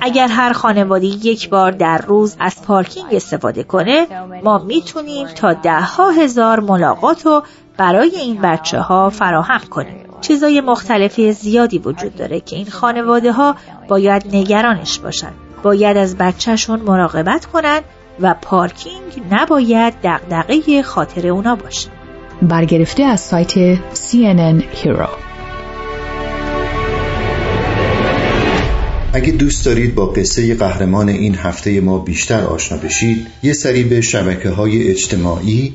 اگر 0.00 0.28
هر 0.28 0.52
خانواده 0.52 1.06
یک 1.06 1.50
بار 1.50 1.70
در 1.70 1.98
روز 1.98 2.36
از 2.40 2.62
پارکینگ 2.62 3.14
استفاده 3.14 3.62
کنه 3.62 4.06
ما 4.44 4.58
می‌تونیم 4.58 5.26
تا 5.26 5.52
ده 5.52 5.80
ها 5.80 6.10
هزار 6.10 6.60
ملاقات 6.60 7.26
رو 7.26 7.42
برای 7.76 8.16
این 8.16 8.40
بچه 8.42 8.80
ها 8.80 9.10
فراهم 9.10 9.60
کنیم. 9.70 9.96
چیزای 10.20 10.60
مختلفی 10.60 11.32
زیادی 11.32 11.78
وجود 11.78 12.16
داره 12.16 12.40
که 12.40 12.56
این 12.56 12.66
خانواده 12.66 13.32
ها 13.32 13.56
باید 13.88 14.22
نگرانش 14.32 14.98
باشن. 14.98 15.32
باید 15.62 15.96
از 15.96 16.16
بچهشون 16.16 16.80
مراقبت 16.80 17.46
کنن 17.46 17.80
و 18.20 18.34
پارکینگ 18.42 19.22
نباید 19.30 19.94
دغدغه 20.04 20.82
خاطر 20.82 21.28
اونا 21.28 21.56
باشه. 21.56 21.88
برگرفته 22.42 23.02
از 23.02 23.20
سایت 23.20 23.74
CNN 23.94 24.62
Hero. 24.82 25.08
اگه 29.12 29.32
دوست 29.32 29.66
دارید 29.66 29.94
با 29.94 30.06
قصه 30.06 30.54
قهرمان 30.54 31.08
این 31.08 31.34
هفته 31.34 31.80
ما 31.80 31.98
بیشتر 31.98 32.40
آشنا 32.40 32.78
بشید 32.78 33.26
یه 33.42 33.52
سری 33.52 33.84
به 33.84 34.00
شبکه 34.00 34.50
های 34.50 34.88
اجتماعی 34.90 35.74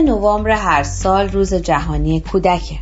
نوامبر 0.00 0.50
هر 0.50 0.82
سال 0.82 1.28
روز 1.28 1.54
جهانی 1.54 2.20
کودکه. 2.20 2.76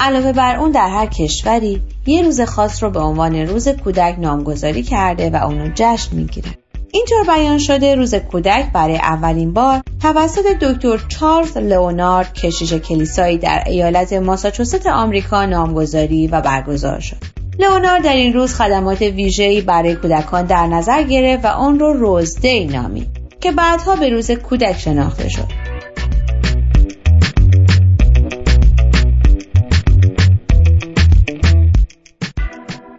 علاوه 0.00 0.32
بر 0.32 0.56
اون 0.56 0.70
در 0.70 0.88
هر 0.88 1.06
کشوری 1.06 1.82
یه 2.06 2.22
روز 2.22 2.40
خاص 2.40 2.82
رو 2.82 2.90
به 2.90 3.00
عنوان 3.00 3.36
روز 3.36 3.68
کودک 3.68 4.16
نامگذاری 4.18 4.82
کرده 4.82 5.30
و 5.30 5.36
اونو 5.36 5.68
جشن 5.74 6.16
می‌گیره. 6.16 6.48
اینطور 6.92 7.24
بیان 7.36 7.58
شده 7.58 7.94
روز 7.94 8.14
کودک 8.14 8.72
برای 8.72 8.96
اولین 8.96 9.52
بار 9.52 9.82
توسط 10.02 10.46
دکتر 10.60 10.98
چارلز 11.08 11.56
لئونارد 11.56 12.34
کشیش 12.34 12.72
کلیسایی 12.72 13.38
در 13.38 13.62
ایالت 13.66 14.12
ماساچوست 14.12 14.86
آمریکا 14.86 15.46
نامگذاری 15.46 16.26
و 16.26 16.40
برگزار 16.40 17.00
شد. 17.00 17.16
لئونارد 17.58 18.02
در 18.02 18.16
این 18.16 18.32
روز 18.32 18.54
خدمات 18.54 19.02
ویژه‌ای 19.02 19.60
برای 19.60 19.94
کودکان 19.94 20.46
در 20.46 20.66
نظر 20.66 21.02
گرفت 21.02 21.44
و 21.44 21.60
اون 21.60 21.78
رو 21.78 21.92
روزدی 21.92 22.64
نامید 22.64 23.08
که 23.40 23.52
بعدها 23.52 23.96
به 23.96 24.08
روز 24.08 24.30
کودک 24.30 24.78
شناخته 24.78 25.28
شد. 25.28 25.63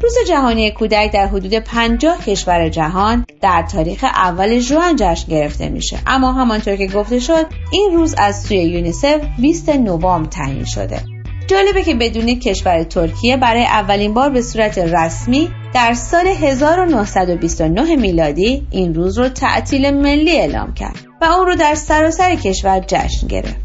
روز 0.05 0.17
جهانی 0.27 0.71
کودک 0.71 1.11
در 1.11 1.27
حدود 1.27 1.53
50 1.53 2.25
کشور 2.25 2.69
جهان 2.69 3.25
در 3.41 3.65
تاریخ 3.71 4.03
اول 4.03 4.59
ژوئن 4.59 4.95
جشن 4.95 5.27
گرفته 5.27 5.69
میشه. 5.69 5.97
اما 6.07 6.31
همانطور 6.31 6.75
که 6.75 6.87
گفته 6.87 7.19
شد 7.19 7.45
این 7.71 7.91
روز 7.93 8.15
از 8.17 8.43
سوی 8.43 8.57
یونیسف 8.57 9.21
20 9.39 9.69
نوامبر 9.69 10.29
تعیین 10.29 10.65
شده. 10.65 10.99
جالبه 11.47 11.83
که 11.83 11.95
بدون 11.95 12.39
کشور 12.39 12.83
ترکیه 12.83 13.37
برای 13.37 13.63
اولین 13.63 14.13
بار 14.13 14.29
به 14.29 14.41
صورت 14.41 14.77
رسمی 14.77 15.49
در 15.73 15.93
سال 15.93 16.27
1929 16.27 17.95
میلادی 17.95 18.67
این 18.71 18.93
روز 18.93 19.17
رو 19.17 19.29
تعطیل 19.29 19.91
ملی 19.91 20.31
اعلام 20.31 20.73
کرد 20.73 20.99
و 21.21 21.25
اون 21.25 21.47
رو 21.47 21.55
در 21.55 21.75
سراسر 21.75 22.35
کشور 22.35 22.79
جشن 22.79 23.27
گرفت. 23.27 23.64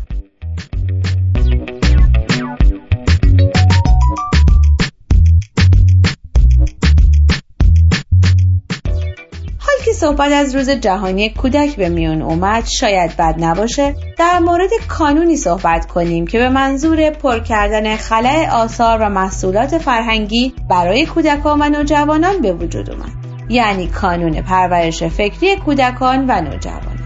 صحبت 10.00 10.32
از 10.32 10.54
روز 10.54 10.70
جهانی 10.70 11.28
کودک 11.28 11.76
به 11.76 11.88
میون 11.88 12.22
اومد 12.22 12.66
شاید 12.66 13.16
بد 13.16 13.34
نباشه. 13.38 13.94
در 14.18 14.38
مورد 14.38 14.70
کانونی 14.88 15.36
صحبت 15.36 15.86
کنیم 15.86 16.26
که 16.26 16.38
به 16.38 16.48
منظور 16.48 17.10
پر 17.10 17.38
کردن 17.38 17.96
خلع 17.96 18.50
آثار 18.52 18.98
و 19.02 19.08
محصولات 19.08 19.78
فرهنگی 19.78 20.54
برای 20.70 21.06
کودکان 21.06 21.62
و 21.62 21.68
نوجوانان 21.68 22.40
به 22.42 22.52
وجود 22.52 22.90
اومد. 22.90 23.10
یعنی 23.48 23.86
کانون 23.86 24.42
پرورش 24.42 25.02
فکری 25.02 25.56
کودکان 25.56 26.24
و 26.28 26.40
نوجوانان. 26.40 26.98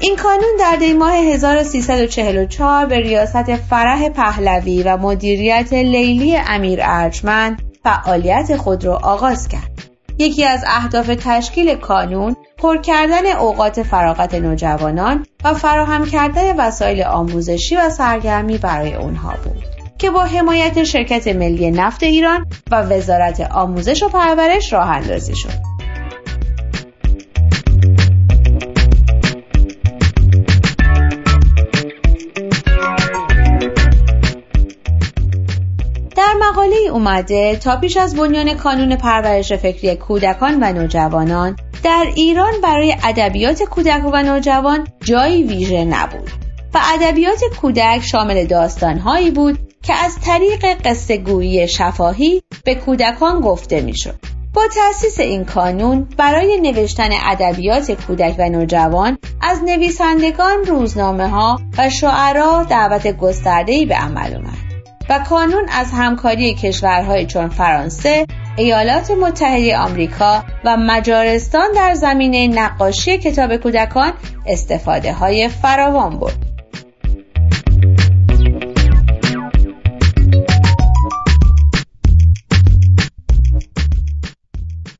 این 0.00 0.16
کانون 0.16 0.56
در 0.58 0.76
دی 0.76 0.92
ماه 0.92 1.14
1344 1.14 2.86
به 2.86 2.96
ریاست 2.96 3.54
فرح 3.54 4.08
پهلوی 4.08 4.82
و 4.82 4.96
مدیریت 4.96 5.72
لیلی 5.72 6.36
امیر 6.36 6.80
ارجمند 6.82 7.62
فعالیت 7.84 8.56
خود 8.56 8.84
را 8.84 8.96
آغاز 8.96 9.48
کرد. 9.48 9.77
یکی 10.18 10.44
از 10.44 10.64
اهداف 10.66 11.06
تشکیل 11.06 11.74
کانون 11.74 12.36
پر 12.58 12.76
کردن 12.76 13.26
اوقات 13.26 13.82
فراغت 13.82 14.34
نوجوانان 14.34 15.26
و 15.44 15.54
فراهم 15.54 16.06
کردن 16.06 16.56
وسایل 16.56 17.02
آموزشی 17.02 17.76
و 17.76 17.90
سرگرمی 17.90 18.58
برای 18.58 18.94
اونها 18.94 19.34
بود 19.44 19.64
که 19.98 20.10
با 20.10 20.24
حمایت 20.24 20.84
شرکت 20.84 21.28
ملی 21.28 21.70
نفت 21.70 22.02
ایران 22.02 22.46
و 22.70 22.82
وزارت 22.82 23.40
آموزش 23.40 24.02
و 24.02 24.08
پرورش 24.08 24.72
راه 24.72 24.88
اندازی 24.88 25.36
شد. 25.36 25.77
مقاله 36.40 36.76
اومده 36.92 37.56
تا 37.56 37.76
پیش 37.76 37.96
از 37.96 38.16
بنیان 38.16 38.54
کانون 38.54 38.96
پرورش 38.96 39.52
فکری 39.52 39.96
کودکان 39.96 40.58
و 40.62 40.72
نوجوانان 40.72 41.56
در 41.84 42.06
ایران 42.14 42.52
برای 42.62 42.96
ادبیات 43.04 43.62
کودک 43.62 44.02
و 44.12 44.22
نوجوان 44.22 44.86
جایی 45.04 45.42
ویژه 45.42 45.84
نبود 45.84 46.30
و 46.74 46.78
ادبیات 46.94 47.40
کودک 47.60 48.02
شامل 48.02 48.44
داستانهایی 48.44 49.30
بود 49.30 49.58
که 49.82 49.94
از 49.94 50.16
طریق 50.20 50.64
قصه 50.84 51.16
گویی 51.16 51.68
شفاهی 51.68 52.42
به 52.64 52.74
کودکان 52.74 53.40
گفته 53.40 53.80
می‌شد. 53.80 54.18
با 54.54 54.62
تأسیس 54.74 55.20
این 55.20 55.44
کانون 55.44 56.08
برای 56.16 56.60
نوشتن 56.60 57.08
ادبیات 57.12 57.92
کودک 58.06 58.34
و 58.38 58.48
نوجوان 58.48 59.18
از 59.42 59.62
نویسندگان 59.64 60.64
روزنامه 60.66 61.28
ها 61.28 61.60
و 61.78 61.90
شعرا 61.90 62.66
دعوت 62.70 63.16
گسترده‌ای 63.16 63.86
به 63.86 63.94
عمل 63.94 64.36
آمد. 64.36 64.67
و 65.08 65.18
کانون 65.18 65.68
از 65.68 65.92
همکاری 65.92 66.54
کشورهای 66.54 67.26
چون 67.26 67.48
فرانسه، 67.48 68.26
ایالات 68.56 69.10
متحده 69.10 69.78
آمریکا 69.78 70.44
و 70.64 70.76
مجارستان 70.76 71.72
در 71.72 71.94
زمینه 71.94 72.48
نقاشی 72.48 73.18
کتاب 73.18 73.56
کودکان 73.56 74.12
استفاده 74.46 75.12
های 75.12 75.48
فراوان 75.48 76.18
برد. 76.18 76.36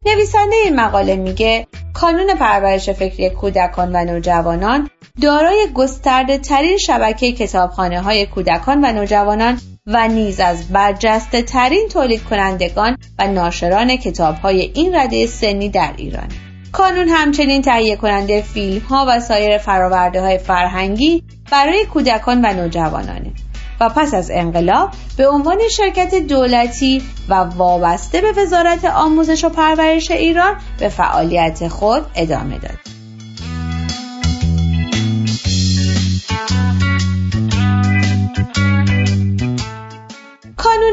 نویسنده 0.06 0.56
این 0.64 0.80
مقاله 0.80 1.16
میگه 1.16 1.66
کانون 1.94 2.34
پرورش 2.34 2.90
فکری 2.90 3.30
کودکان 3.30 3.96
و 3.96 4.04
نوجوانان 4.04 4.90
دارای 5.22 5.66
گسترده 5.74 6.38
ترین 6.38 6.76
شبکه 6.76 7.32
کتابخانه 7.32 8.00
های 8.00 8.26
کودکان 8.26 8.84
و 8.84 8.92
نوجوانان 8.92 9.60
و 9.88 10.08
نیز 10.08 10.40
از 10.40 10.68
برجسته 10.68 11.42
ترین 11.42 11.88
تولید 11.92 12.24
کنندگان 12.24 12.96
و 13.18 13.26
ناشران 13.26 13.96
کتاب 13.96 14.34
های 14.34 14.60
این 14.74 14.96
رده 14.96 15.26
سنی 15.26 15.68
در 15.68 15.92
ایران. 15.96 16.28
کانون 16.72 17.08
همچنین 17.08 17.62
تهیه 17.62 17.96
کننده 17.96 18.42
فیلم 18.42 18.80
ها 18.80 19.06
و 19.08 19.20
سایر 19.20 19.58
فراورده 19.58 20.20
های 20.20 20.38
فرهنگی 20.38 21.22
برای 21.50 21.84
کودکان 21.84 22.44
و 22.44 22.54
نوجوانانه. 22.54 23.32
و 23.80 23.88
پس 23.88 24.14
از 24.14 24.30
انقلاب 24.30 24.90
به 25.16 25.28
عنوان 25.28 25.58
شرکت 25.70 26.14
دولتی 26.14 27.02
و 27.28 27.34
وابسته 27.34 28.20
به 28.20 28.32
وزارت 28.42 28.84
آموزش 28.84 29.44
و 29.44 29.48
پرورش 29.48 30.10
ایران 30.10 30.56
به 30.78 30.88
فعالیت 30.88 31.68
خود 31.68 32.06
ادامه 32.14 32.58
داد. 32.58 32.97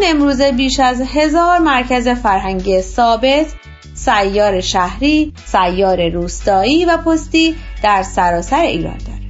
امروزه 0.05 0.51
بیش 0.51 0.79
از 0.79 1.01
هزار 1.01 1.57
مرکز 1.57 2.07
فرهنگی 2.07 2.81
ثابت 2.81 3.45
سیار 3.93 4.61
شهری، 4.61 5.33
سیار 5.45 6.09
روستایی 6.09 6.85
و 6.85 6.97
پستی 6.97 7.55
در 7.83 8.03
سراسر 8.03 8.61
ایران 8.61 8.97
دارد 8.97 9.25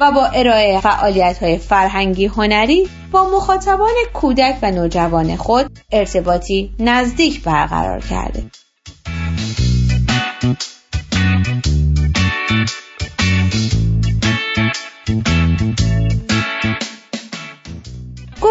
و 0.00 0.12
با 0.12 0.26
ارائه 0.26 0.80
فعالیت 0.80 1.42
های 1.42 1.58
فرهنگی 1.58 2.26
هنری 2.26 2.88
با 3.12 3.30
مخاطبان 3.36 3.94
کودک 4.14 4.56
و 4.62 4.70
نوجوان 4.70 5.36
خود 5.36 5.78
ارتباطی 5.92 6.70
نزدیک 6.78 7.42
برقرار 7.44 8.00
کرده. 8.00 8.44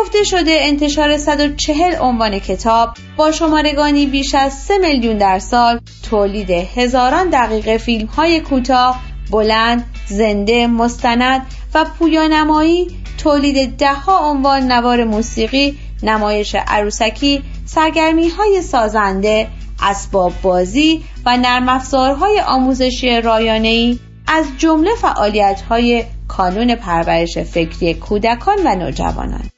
گفته 0.02 0.24
شده 0.24 0.58
انتشار 0.60 1.18
140 1.18 1.96
عنوان 2.02 2.40
کتاب 2.40 2.90
با 3.18 3.32
شمارگانی 3.32 4.06
بیش 4.06 4.36
از 4.36 4.54
3 4.54 4.78
میلیون 4.78 5.18
در 5.18 5.40
سال 5.40 5.80
تولید 6.10 6.50
هزاران 6.50 7.30
دقیقه 7.30 7.78
فیلم 7.78 8.06
های 8.06 8.40
کوتاه 8.40 9.02
بلند، 9.32 9.86
زنده، 10.08 10.68
مستند 10.68 11.42
و 11.74 11.86
پویانمایی 12.00 12.88
تولید 13.18 13.78
دهها 13.78 14.32
عنوان 14.32 14.72
نوار 14.72 15.04
موسیقی، 15.04 15.78
نمایش 16.04 16.56
عروسکی، 16.68 17.44
سرگرمی 17.66 18.30
های 18.30 18.62
سازنده، 18.62 19.48
اسباب 19.82 20.34
بازی 20.42 21.04
و 21.26 21.38
نرم 21.38 21.70
افزارهای 21.70 22.40
آموزشی 22.40 23.22
رایانه‌ای 23.22 24.00
از 24.28 24.46
جمله 24.58 24.96
فعالیت 25.02 25.62
های 25.70 26.04
کانون 26.28 26.76
پرورش 26.76 27.38
فکری 27.38 27.94
کودکان 27.94 28.58
و 28.66 28.76
نوجوانان. 28.76 29.50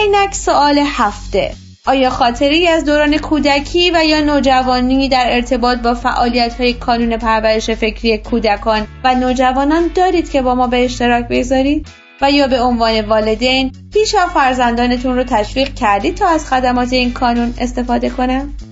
اینک 0.00 0.34
سوال 0.34 0.78
هفته 0.78 1.54
آیا 1.86 2.10
خاطری 2.10 2.68
از 2.68 2.84
دوران 2.84 3.18
کودکی 3.18 3.90
و 3.90 4.04
یا 4.04 4.20
نوجوانی 4.20 5.08
در 5.08 5.24
ارتباط 5.28 5.78
با 5.78 5.94
فعالیت 5.94 6.60
های 6.60 6.72
کانون 6.72 7.16
پرورش 7.16 7.70
فکری 7.70 8.18
کودکان 8.18 8.86
و 9.04 9.14
نوجوانان 9.14 9.90
دارید 9.94 10.30
که 10.30 10.42
با 10.42 10.54
ما 10.54 10.66
به 10.66 10.84
اشتراک 10.84 11.28
بگذارید؟ 11.28 11.86
و 12.20 12.30
یا 12.30 12.46
به 12.46 12.60
عنوان 12.60 13.00
والدین 13.00 13.72
پیشا 13.92 14.26
فرزندانتون 14.26 15.16
رو 15.16 15.24
تشویق 15.24 15.74
کردید 15.74 16.14
تا 16.14 16.28
از 16.28 16.48
خدمات 16.48 16.92
این 16.92 17.12
کانون 17.12 17.54
استفاده 17.58 18.10
کنند؟ 18.10 18.69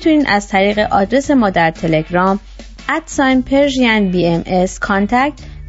شما 0.00 0.12
می‌تونید 0.12 0.26
از 0.28 0.48
طریق 0.48 0.78
آدرس 0.78 1.30
ما 1.30 1.50
در 1.50 1.70
تلگرام 1.70 2.40
ادساین 2.88 3.42
پرژین 3.42 4.10
بی 4.10 4.26
ام 4.26 4.42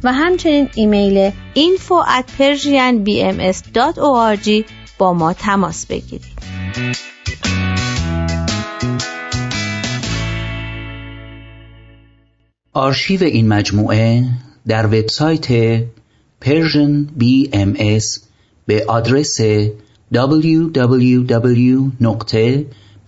و 0.02 0.12
همچنین 0.12 0.68
ایمیل 0.74 1.30
info 1.54 2.06
at 2.18 2.24
persianbms.org 2.38 4.64
با 4.98 5.12
ما 5.12 5.32
تماس 5.32 5.86
بگیرید. 5.86 6.32
آرشیو 12.72 13.24
این 13.24 13.48
مجموعه 13.48 14.24
در 14.66 14.86
وبسایت 14.86 15.78
Persian 16.44 17.06
BMS 17.20 18.20
به 18.66 18.84
آدرس 18.88 19.40
www. 20.14 21.90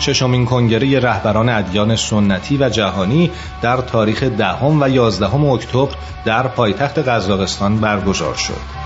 ششمین 0.00 0.44
کنگره 0.44 1.00
رهبران 1.00 1.48
ادیان 1.48 1.96
سنتی 1.96 2.56
و 2.56 2.68
جهانی 2.68 3.30
در 3.62 3.76
تاریخ 3.76 4.22
دهم 4.22 4.82
و 4.82 4.88
یازدهم 4.88 5.44
اکتبر 5.44 5.94
در 6.24 6.48
پایتخت 6.48 6.98
قزاقستان 6.98 7.76
برگزار 7.76 8.34
شد. 8.34 8.80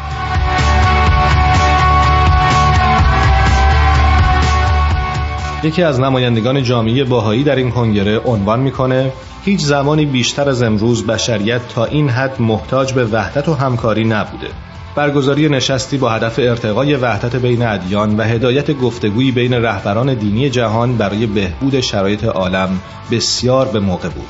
یکی 5.64 5.82
از 5.82 6.00
نمایندگان 6.00 6.62
جامعه 6.62 7.04
باهایی 7.04 7.44
در 7.44 7.56
این 7.56 7.70
کنگره 7.70 8.18
عنوان 8.18 8.60
می‌کنه 8.60 9.12
هیچ 9.44 9.60
زمانی 9.60 10.06
بیشتر 10.06 10.48
از 10.48 10.62
امروز 10.62 11.06
بشریت 11.06 11.68
تا 11.68 11.84
این 11.84 12.08
حد 12.08 12.40
محتاج 12.40 12.92
به 12.92 13.04
وحدت 13.04 13.48
و 13.48 13.54
همکاری 13.54 14.04
نبوده 14.04 14.48
برگزاری 14.96 15.48
نشستی 15.48 15.98
با 15.98 16.10
هدف 16.10 16.38
ارتقای 16.38 16.94
وحدت 16.94 17.36
بین 17.36 17.66
ادیان 17.66 18.16
و 18.16 18.22
هدایت 18.22 18.70
گفتگویی 18.70 19.32
بین 19.32 19.54
رهبران 19.54 20.14
دینی 20.14 20.50
جهان 20.50 20.96
برای 20.96 21.26
بهبود 21.26 21.80
شرایط 21.80 22.24
عالم 22.24 22.80
بسیار 23.10 23.68
به 23.68 23.80
موقع 23.80 24.08
بود. 24.08 24.28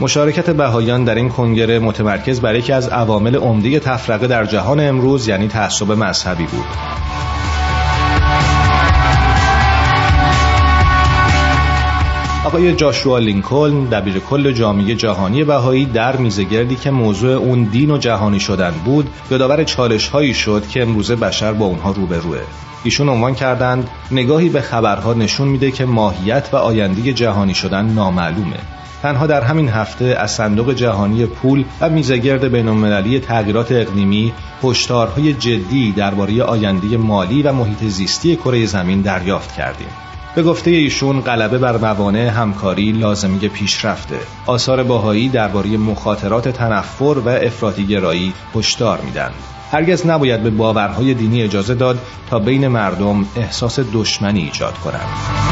مشارکت 0.00 0.50
بهایان 0.50 1.04
در 1.04 1.14
این 1.14 1.28
کنگره 1.28 1.78
متمرکز 1.78 2.40
بر 2.40 2.54
یکی 2.54 2.72
از 2.72 2.88
عوامل 2.88 3.36
عمده 3.36 3.80
تفرقه 3.80 4.26
در 4.26 4.44
جهان 4.44 4.80
امروز 4.80 5.28
یعنی 5.28 5.48
تعصب 5.48 5.92
مذهبی 5.92 6.46
بود. 6.46 6.66
آقای 12.52 12.74
جاشوا 12.74 13.18
لینکلن 13.18 13.84
دبیر 13.84 14.18
کل 14.18 14.52
جامعه 14.52 14.94
جهانی 14.94 15.44
بهایی 15.44 15.84
در 15.84 16.16
میزگردی 16.16 16.76
که 16.76 16.90
موضوع 16.90 17.30
اون 17.30 17.64
دین 17.64 17.90
و 17.90 17.98
جهانی 17.98 18.40
شدن 18.40 18.70
بود 18.84 19.10
یادآور 19.30 19.64
چالش 19.64 20.08
هایی 20.08 20.34
شد 20.34 20.68
که 20.68 20.82
امروزه 20.82 21.16
بشر 21.16 21.52
با 21.52 21.66
اونها 21.66 21.90
روبروه. 21.90 22.38
ایشون 22.84 23.08
عنوان 23.08 23.34
کردند 23.34 23.90
نگاهی 24.10 24.48
به 24.48 24.60
خبرها 24.60 25.14
نشون 25.14 25.48
میده 25.48 25.70
که 25.70 25.84
ماهیت 25.84 26.48
و 26.52 26.56
آینده 26.56 27.12
جهانی 27.12 27.54
شدن 27.54 27.86
نامعلومه. 27.86 28.58
تنها 29.02 29.26
در 29.26 29.40
همین 29.40 29.68
هفته 29.68 30.04
از 30.04 30.30
صندوق 30.30 30.74
جهانی 30.74 31.26
پول 31.26 31.64
و 31.80 31.88
میزگرد 31.88 32.44
بینالمللی 32.44 33.20
تغییرات 33.20 33.72
اقلیمی 33.72 34.32
هشدارهای 34.64 35.32
جدی 35.32 35.92
درباره 35.92 36.42
آینده 36.42 36.96
مالی 36.96 37.42
و 37.42 37.52
محیط 37.52 37.84
زیستی 37.84 38.36
کره 38.36 38.66
زمین 38.66 39.00
دریافت 39.00 39.54
کردیم. 39.54 40.11
به 40.34 40.42
گفته 40.42 40.70
ایشون 40.70 41.20
غلبه 41.20 41.58
بر 41.58 41.76
موانع 41.76 42.28
همکاری 42.28 42.92
لازمی 42.92 43.48
پیشرفته 43.48 44.18
آثار 44.46 44.82
باهایی 44.82 45.28
درباره 45.28 45.76
مخاطرات 45.76 46.48
تنفر 46.48 47.18
و 47.24 47.28
افراطی 47.28 47.86
گرایی 47.86 48.32
هشدار 48.54 49.00
میدن. 49.00 49.30
هرگز 49.72 50.06
نباید 50.06 50.42
به 50.42 50.50
باورهای 50.50 51.14
دینی 51.14 51.42
اجازه 51.42 51.74
داد 51.74 51.98
تا 52.30 52.38
بین 52.38 52.68
مردم 52.68 53.26
احساس 53.36 53.80
دشمنی 53.92 54.40
ایجاد 54.40 54.74
کنند. 54.74 55.51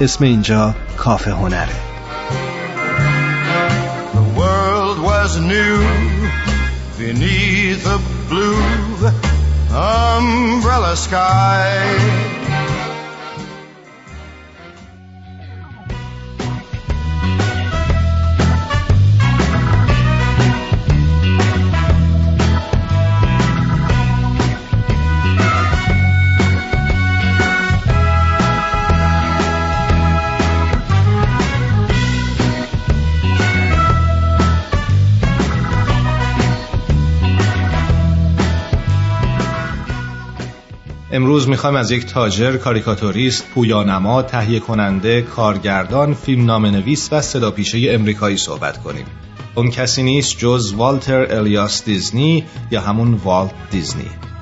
اسم 0.00 0.24
اینجا 0.24 0.74
کافه 0.96 1.32
هنره 1.32 1.68
The 4.14 4.40
world 4.40 4.98
was 5.10 5.36
new 5.54 5.78
beneath 6.98 7.86
a 7.86 7.98
blue 8.28 8.62
umbrella 9.70 10.96
sky 10.96 12.41
امروز 41.13 41.49
می‌خوایم 41.49 41.75
از 41.75 41.91
یک 41.91 42.05
تاجر، 42.05 42.57
کاریکاتوریست، 42.57 43.45
پویانما، 43.53 44.21
تهیه 44.21 44.59
کننده، 44.59 45.21
کارگردان، 45.21 46.13
فیلم 46.13 46.51
نویس 46.51 47.09
و 47.11 47.21
صداپیشه 47.21 47.91
امریکایی 47.91 48.37
صحبت 48.37 48.83
کنیم. 48.83 49.05
اون 49.55 49.69
کسی 49.69 50.03
نیست 50.03 50.37
جز 50.37 50.73
والتر 50.73 51.35
الیاس 51.35 51.85
دیزنی 51.85 52.43
یا 52.71 52.81
همون 52.81 53.13
والت 53.13 53.51
دیزنی. 53.71 54.32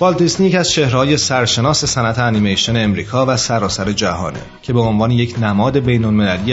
والت 0.00 0.18
دیسنی 0.18 0.56
از 0.56 0.70
چهرهای 0.70 1.16
سرشناس 1.16 1.84
صنعت 1.84 2.18
انیمیشن 2.18 2.84
امریکا 2.84 3.26
و 3.26 3.36
سراسر 3.36 3.92
جهانه 3.92 4.40
که 4.62 4.72
به 4.72 4.80
عنوان 4.80 5.10
یک 5.10 5.42
نماد 5.42 5.78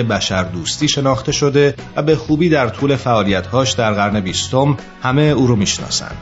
بشر 0.04 0.44
دوستی 0.44 0.88
شناخته 0.88 1.32
شده 1.32 1.76
و 1.96 2.04
به 2.04 2.16
خوبی 2.16 2.50
در 2.50 2.70
طول 2.70 2.96
فعالیت‌هاش 2.96 3.72
در 3.72 3.94
قرن 3.94 4.20
بیستم 4.20 4.78
همه 5.04 5.22
او 5.22 5.48
رو 5.48 5.56
می‌شناسند. 5.56 6.18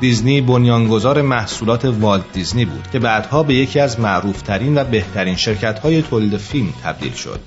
دیزنی 0.00 0.40
بنیانگذار 0.40 1.22
محصولات 1.22 1.84
والت 1.84 2.32
دیزنی 2.32 2.64
بود 2.64 2.88
که 2.92 2.98
بعدها 2.98 3.42
به 3.42 3.54
یکی 3.54 3.80
از 3.80 4.00
معروفترین 4.00 4.78
و 4.78 4.84
بهترین 4.84 5.36
شرکت‌های 5.36 6.02
تولید 6.02 6.36
فیلم 6.36 6.72
تبدیل 6.84 7.12
شد. 7.12 7.40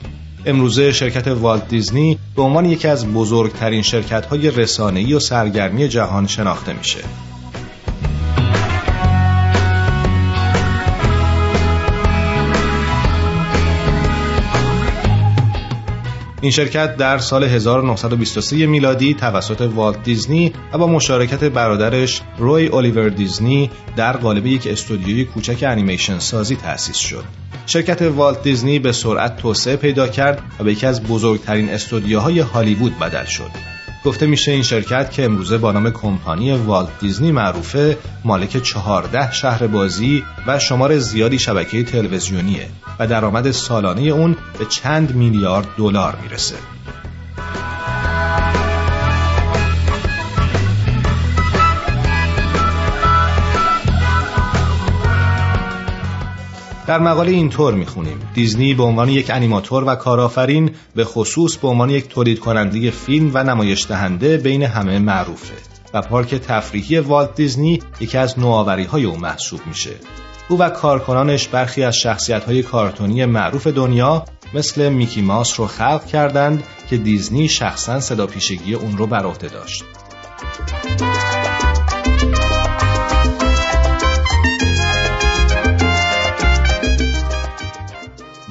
امروزه 0.45 0.91
شرکت 0.91 1.27
والت 1.27 1.67
دیزنی 1.67 2.17
به 2.35 2.41
عنوان 2.41 2.65
یکی 2.65 2.87
از 2.87 3.13
بزرگترین 3.13 3.81
شرکت‌های 3.81 4.51
رسانه‌ای 4.51 5.13
و 5.13 5.19
سرگرمی 5.19 5.87
جهان 5.87 6.27
شناخته 6.27 6.73
میشه. 6.73 6.99
این 16.41 16.51
شرکت 16.51 16.97
در 16.97 17.17
سال 17.17 17.43
1923 17.43 18.65
میلادی 18.65 19.13
توسط 19.13 19.61
والت 19.61 20.03
دیزنی 20.03 20.53
و 20.73 20.77
با 20.77 20.87
مشارکت 20.87 21.43
برادرش 21.43 22.21
روی 22.37 22.67
الیور 22.67 23.09
دیزنی 23.09 23.69
در 23.95 24.17
قالب 24.17 24.45
یک 24.45 24.67
استودیوی 24.67 25.25
کوچک 25.25 25.63
انیمیشن 25.67 26.19
سازی 26.19 26.55
تأسیس 26.55 26.97
شد. 26.97 27.23
شرکت 27.65 28.01
والت 28.01 28.43
دیزنی 28.43 28.79
به 28.79 28.91
سرعت 28.91 29.37
توسعه 29.37 29.75
پیدا 29.75 30.07
کرد 30.07 30.41
و 30.59 30.63
به 30.63 30.71
یکی 30.71 30.85
از 30.85 31.03
بزرگترین 31.03 31.69
استودیوهای 31.69 32.39
هالیوود 32.39 32.99
بدل 32.99 33.25
شد. 33.25 33.51
گفته 34.05 34.25
میشه 34.25 34.51
این 34.51 34.63
شرکت 34.63 35.11
که 35.11 35.25
امروزه 35.25 35.57
با 35.57 35.71
نام 35.71 35.89
کمپانی 35.89 36.51
والت 36.51 36.99
دیزنی 36.99 37.31
معروفه 37.31 37.97
مالک 38.23 38.63
14 38.63 39.31
شهر 39.31 39.67
بازی 39.67 40.23
و 40.47 40.59
شمار 40.59 40.97
زیادی 40.97 41.39
شبکه 41.39 41.83
تلویزیونیه 41.83 42.67
و 43.01 43.07
درآمد 43.07 43.51
سالانه 43.51 44.01
اون 44.01 44.37
به 44.59 44.65
چند 44.65 45.15
میلیارد 45.15 45.67
دلار 45.77 46.17
می‌رسه. 46.23 46.55
در 56.87 56.99
مقاله 56.99 57.31
اینطور 57.31 57.73
می‌خونیم 57.73 58.19
دیزنی 58.33 58.73
به 58.73 58.83
عنوان 58.83 59.09
یک 59.09 59.29
انیماتور 59.29 59.83
و 59.83 59.95
کارآفرین 59.95 60.71
به 60.95 61.03
خصوص 61.03 61.57
به 61.57 61.67
عنوان 61.67 61.89
یک 61.89 62.07
تولید 62.07 62.39
کننده 62.39 62.91
فیلم 62.91 63.31
و 63.33 63.43
نمایش 63.43 63.87
دهنده 63.87 64.37
بین 64.37 64.63
همه 64.63 64.99
معروفه 64.99 65.55
و 65.93 66.01
پارک 66.01 66.35
تفریحی 66.35 66.99
والت 66.99 67.35
دیزنی 67.35 67.79
یکی 67.99 68.17
از 68.17 68.39
نوآوری 68.39 68.83
های 68.83 69.05
او 69.05 69.17
محسوب 69.17 69.59
میشه 69.67 69.91
او 70.51 70.59
و 70.59 70.69
کارکنانش 70.69 71.47
برخی 71.47 71.83
از 71.83 71.95
شخصیت 71.95 72.43
های 72.43 72.63
کارتونی 72.63 73.25
معروف 73.25 73.67
دنیا 73.67 74.25
مثل 74.53 74.89
میکی 74.89 75.21
ماس 75.21 75.59
رو 75.59 75.67
خلق 75.67 76.05
کردند 76.05 76.63
که 76.89 76.97
دیزنی 76.97 77.49
شخصا 77.49 77.99
صدا 77.99 78.27
پیشگی 78.27 78.73
اون 78.73 78.97
رو 78.97 79.07
بر 79.07 79.25
عهده 79.25 79.47
داشت. 79.47 79.83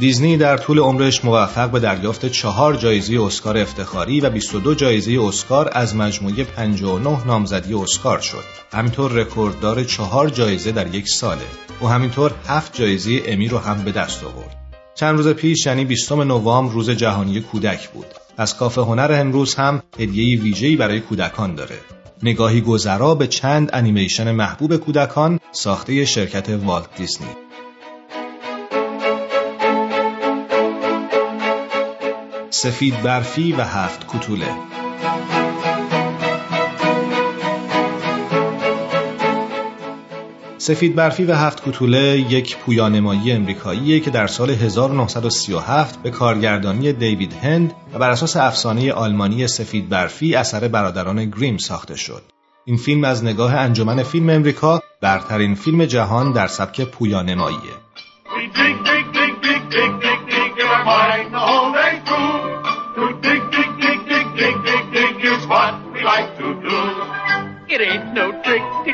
دیزنی 0.00 0.36
در 0.36 0.56
طول 0.56 0.78
عمرش 0.78 1.24
موفق 1.24 1.70
به 1.70 1.80
دریافت 1.80 2.26
چهار 2.26 2.76
جایزه 2.76 3.22
اسکار 3.22 3.58
افتخاری 3.58 4.20
و 4.20 4.30
22 4.30 4.74
جایزه 4.74 5.20
اسکار 5.22 5.70
از 5.72 5.96
مجموعه 5.96 6.44
59 6.44 7.26
نامزدی 7.26 7.74
اسکار 7.74 8.18
شد. 8.18 8.44
همینطور 8.72 9.12
رکورددار 9.12 9.84
چهار 9.84 10.28
جایزه 10.28 10.72
در 10.72 10.94
یک 10.94 11.08
ساله. 11.08 11.44
و 11.82 11.86
همینطور 11.86 12.32
هفت 12.48 12.76
جایزه 12.76 13.22
امی 13.26 13.48
رو 13.48 13.58
هم 13.58 13.84
به 13.84 13.92
دست 13.92 14.24
آورد. 14.24 14.56
چند 14.94 15.16
روز 15.16 15.28
پیش 15.28 15.66
یعنی 15.66 15.84
20 15.84 16.12
نوامبر 16.12 16.72
روز 16.72 16.90
جهانی 16.90 17.40
کودک 17.40 17.88
بود. 17.88 18.06
از 18.36 18.56
کافه 18.56 18.80
هنر 18.80 19.12
امروز 19.20 19.54
هم 19.54 19.82
هدیه 19.98 20.40
ویژه‌ای 20.40 20.76
برای 20.76 21.00
کودکان 21.00 21.54
داره. 21.54 21.78
نگاهی 22.22 22.60
گذرا 22.60 23.14
به 23.14 23.26
چند 23.26 23.70
انیمیشن 23.72 24.30
محبوب 24.30 24.76
کودکان 24.76 25.40
ساخته 25.52 26.04
شرکت 26.04 26.48
والت 26.48 26.96
دیزنی. 26.96 27.49
سفید 32.62 33.02
برفی 33.02 33.52
و 33.52 33.60
هفت 33.60 34.06
کوتوله 34.06 34.46
سفید 40.58 40.94
برفی 40.94 41.24
و 41.24 41.34
هفت 41.34 41.62
کوتوله 41.62 42.18
یک 42.18 42.56
پویانمایی 42.56 43.32
امریکاییه 43.32 44.00
که 44.00 44.10
در 44.10 44.26
سال 44.26 44.50
1937 44.50 46.02
به 46.02 46.10
کارگردانی 46.10 46.92
دیوید 46.92 47.32
هند 47.32 47.74
و 47.94 47.98
بر 47.98 48.10
اساس 48.10 48.36
افسانه 48.36 48.92
آلمانی 48.92 49.46
سفید 49.46 49.88
برفی 49.88 50.34
اثر 50.34 50.68
برادران 50.68 51.30
گریم 51.30 51.56
ساخته 51.56 51.96
شد. 51.96 52.22
این 52.64 52.76
فیلم 52.76 53.04
از 53.04 53.24
نگاه 53.24 53.54
انجمن 53.54 54.02
فیلم 54.02 54.30
امریکا 54.30 54.82
برترین 55.00 55.54
فیلم 55.54 55.84
جهان 55.84 56.32
در 56.32 56.46
سبک 56.46 56.80
پویانماییه. 56.80 57.80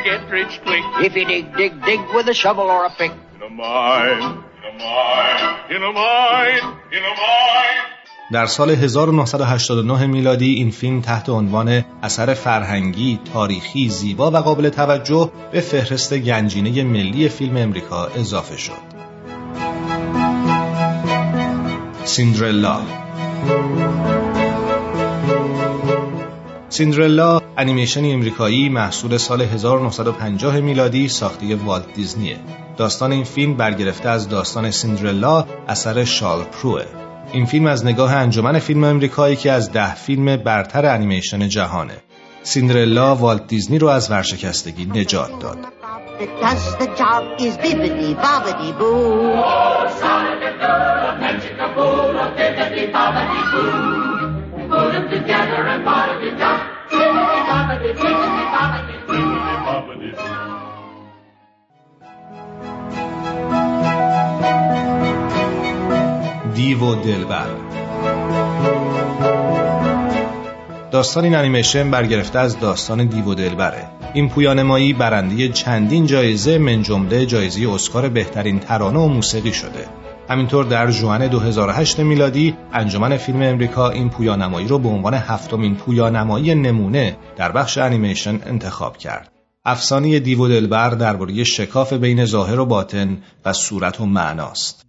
Get 0.09 0.31
rich 0.31 0.61
quick. 0.67 0.85
If 1.07 1.13
you 1.17 1.25
dig, 1.25 1.45
dig, 1.57 1.73
dig 1.85 2.01
with 2.15 2.29
a 2.29 2.35
shovel 2.35 2.67
or 2.77 2.83
a 2.87 2.91
pick. 2.91 3.13
In 3.37 3.43
a 3.43 3.51
mine, 3.51 4.23
in 4.59 4.65
a 4.71 4.75
mine, 4.85 5.45
in 5.75 5.83
a 5.91 5.93
mine, 5.93 6.67
in 6.97 7.03
a 7.11 7.15
mine. 7.23 7.83
در 8.33 8.47
سال 8.47 8.71
1989 8.71 10.07
میلادی 10.07 10.55
این 10.55 10.71
فیلم 10.71 11.01
تحت 11.01 11.29
عنوان 11.29 11.85
اثر 12.03 12.35
فرهنگی، 12.35 13.21
تاریخی، 13.33 13.89
زیبا 13.89 14.31
و 14.31 14.37
قابل 14.37 14.69
توجه 14.69 15.31
به 15.53 15.61
فهرست 15.61 16.15
گنجینه 16.15 16.83
ملی 16.83 17.29
فیلم 17.29 17.57
امریکا 17.57 18.07
اضافه 18.07 18.57
شد. 18.57 18.97
سیندرلا 22.05 22.81
سیندرلا 26.69 27.41
انیمیشن 27.57 28.05
امریکایی 28.05 28.69
محصول 28.69 29.17
سال 29.17 29.43
1950 29.43 30.61
میلادی 30.61 31.09
ساخته 31.09 31.57
والت 31.57 31.95
دیزنیه. 31.95 32.37
داستان 32.77 33.13
این 33.13 33.25
فیلم 33.25 33.55
برگرفته 33.55 34.09
از 34.09 34.29
داستان 34.29 34.71
سیندرلا 34.71 35.47
اثر 35.69 36.05
شارل 36.05 36.43
پروئه. 36.43 36.83
این 37.33 37.47
فیلم 37.47 37.67
از 37.67 37.87
نگاه 37.87 38.15
انجمن 38.15 38.59
فیلم 38.59 38.85
امریکایی 38.85 39.37
یکی 39.37 39.53
از 39.53 39.73
ده 39.73 39.95
فیلم 39.95 40.37
برتر 40.37 40.87
انیمیشن 40.87 41.49
جهانه. 41.49 41.97
سیندرلا 42.43 43.15
والت 43.15 43.47
دیزنی 43.47 43.79
رو 43.79 43.89
از 43.89 44.11
ورشکستگی 44.11 44.85
نجات 44.85 45.41
داد. 45.41 45.59
دیو 66.55 66.79
و 66.79 66.95
دلبر. 66.95 67.47
داستان 70.91 71.25
این 71.25 71.35
انیمیشن 71.35 71.91
برگرفته 71.91 72.39
از 72.39 72.61
داستان 72.61 73.05
دیو 73.05 73.25
و 73.25 73.35
دلبره. 73.35 73.85
این 74.15 74.29
پویانمایی 74.29 74.93
برنده 74.93 75.49
چندین 75.49 76.07
جایزه 76.07 76.59
من 76.59 76.83
جمله 76.83 77.27
جایزه 77.27 77.71
اسکار 77.75 78.09
بهترین 78.09 78.61
ترانه 78.61 78.99
و 78.99 79.09
موسیقی 79.09 79.53
شده. 79.53 80.06
همینطور 80.29 80.65
در 80.65 80.91
جوان 80.91 81.29
2008 81.29 82.01
میلادی 82.01 82.57
انجمن 82.73 83.17
فیلم 83.17 83.43
امریکا 83.43 83.91
این 83.91 84.11
پویانمایی 84.11 84.69
رو 84.69 84.79
به 84.79 84.89
عنوان 84.89 85.15
هفتمین 85.15 85.75
پویانمایی 85.75 86.55
نمونه 86.55 87.17
در 87.37 87.53
بخش 87.53 87.79
انیمیشن 87.79 88.41
انتخاب 88.47 88.97
کرد. 88.97 89.33
افسانه 89.65 90.21
دیو 90.21 90.49
دلبر 90.49 90.91
درباره 90.91 91.45
شکاف 91.45 91.93
بین 91.93 92.25
ظاهر 92.25 92.61
و 92.61 92.67
باطن 92.67 93.23
و 93.45 93.53
صورت 93.53 94.01
و 94.01 94.07
معناست. 94.07 94.87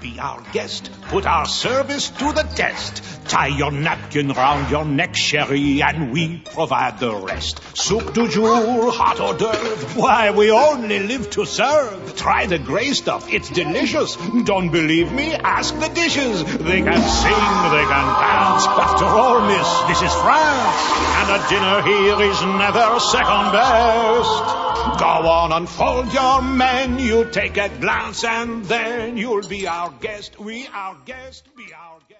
Be 0.00 0.18
our 0.18 0.42
guest. 0.52 0.90
Put 1.08 1.26
our 1.26 1.46
service 1.46 2.10
to 2.10 2.32
the 2.32 2.42
test. 2.42 3.02
Tie 3.28 3.48
your 3.48 3.70
napkin 3.70 4.28
round 4.28 4.70
your 4.70 4.84
neck, 4.84 5.14
sherry, 5.14 5.82
and 5.82 6.12
we 6.12 6.38
provide 6.38 6.98
the 6.98 7.14
rest. 7.14 7.60
Soup 7.76 8.12
du 8.14 8.28
jour, 8.28 8.90
hot 8.90 9.20
hors 9.20 9.34
d'oeuvre. 9.34 10.00
Why, 10.00 10.30
we 10.30 10.50
only 10.50 11.00
live 11.00 11.28
to 11.30 11.44
serve. 11.44 12.16
Try 12.16 12.46
the 12.46 12.58
gray 12.58 12.92
stuff, 12.92 13.30
it's 13.32 13.50
delicious. 13.50 14.16
Don't 14.44 14.70
believe 14.70 15.12
me? 15.12 15.34
Ask 15.34 15.78
the 15.78 15.88
dishes. 15.88 16.42
They 16.42 16.80
can 16.82 17.02
sing, 17.02 17.48
they 17.76 17.86
can 17.92 18.06
dance. 18.24 18.66
After 18.66 19.04
all, 19.04 19.40
miss, 19.46 19.70
this 19.88 20.02
is 20.02 20.14
France. 20.22 20.80
And 21.18 21.28
a 21.36 21.48
dinner 21.48 21.82
here 21.82 22.30
is 22.30 22.42
never 22.42 23.00
second 23.00 23.52
best. 23.52 24.68
Go 24.98 25.06
on, 25.06 25.52
unfold 25.52 26.12
your 26.14 26.40
menu, 26.40 27.30
take 27.30 27.56
a 27.56 27.68
glance, 27.68 28.24
and 28.24 28.64
then 28.64 29.16
you'll 29.16 29.46
be 29.46 29.66
our 29.66 29.87
guest. 30.00 30.30
We 30.40 30.66
our 30.82 30.96
guest, 31.06 31.42
be 31.56 31.66
our 31.74 32.00
guest. 32.08 32.18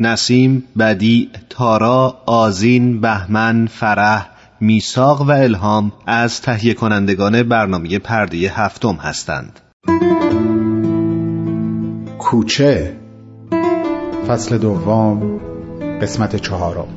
نسیم، 0.00 0.68
بدی، 0.78 1.30
تارا، 1.50 2.22
آزین، 2.26 3.00
بهمن، 3.00 3.66
فرح، 3.66 4.30
میساق 4.60 5.20
و 5.20 5.30
الهام 5.30 5.92
از 6.06 6.40
تهیه 6.40 6.74
کنندگان 6.74 7.42
برنامه 7.42 7.98
پرده 7.98 8.36
هفتم 8.36 8.94
هستند. 8.94 9.60
کوچه 12.18 12.96
فصل 14.28 14.58
دوم 14.58 15.40
قسمت 16.02 16.36
چهارم 16.36 16.88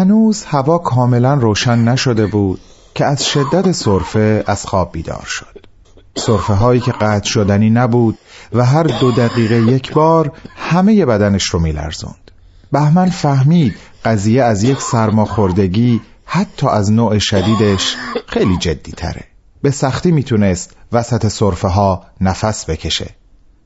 هنوز 0.00 0.44
هوا 0.44 0.78
کاملا 0.78 1.34
روشن 1.34 1.78
نشده 1.78 2.26
بود 2.26 2.60
که 2.94 3.04
از 3.04 3.24
شدت 3.24 3.72
سرفه 3.72 4.44
از 4.46 4.66
خواب 4.66 4.92
بیدار 4.92 5.24
شد. 5.26 5.66
سرفه 6.16 6.54
هایی 6.54 6.80
که 6.80 6.92
قطع 6.92 7.28
شدنی 7.28 7.70
نبود 7.70 8.18
و 8.52 8.66
هر 8.66 8.82
دو 8.82 9.12
دقیقه 9.12 9.56
یک 9.56 9.92
بار 9.92 10.32
همه 10.56 11.06
بدنش 11.06 11.44
رو 11.44 11.60
میلرزوند. 11.60 12.30
بهمن 12.72 13.10
فهمید 13.10 13.74
قضیه 14.04 14.42
از 14.42 14.62
یک 14.62 14.80
سرماخوردگی 14.80 16.00
حتی 16.24 16.66
از 16.66 16.92
نوع 16.92 17.18
شدیدش 17.18 17.96
خیلی 18.26 18.56
جدی 18.56 18.92
تره 18.92 19.24
به 19.62 19.70
سختی 19.70 20.12
می‌تونست 20.12 20.76
وسط 20.92 21.28
سرفه 21.28 21.68
ها 21.68 22.04
نفس 22.20 22.70
بکشه. 22.70 23.10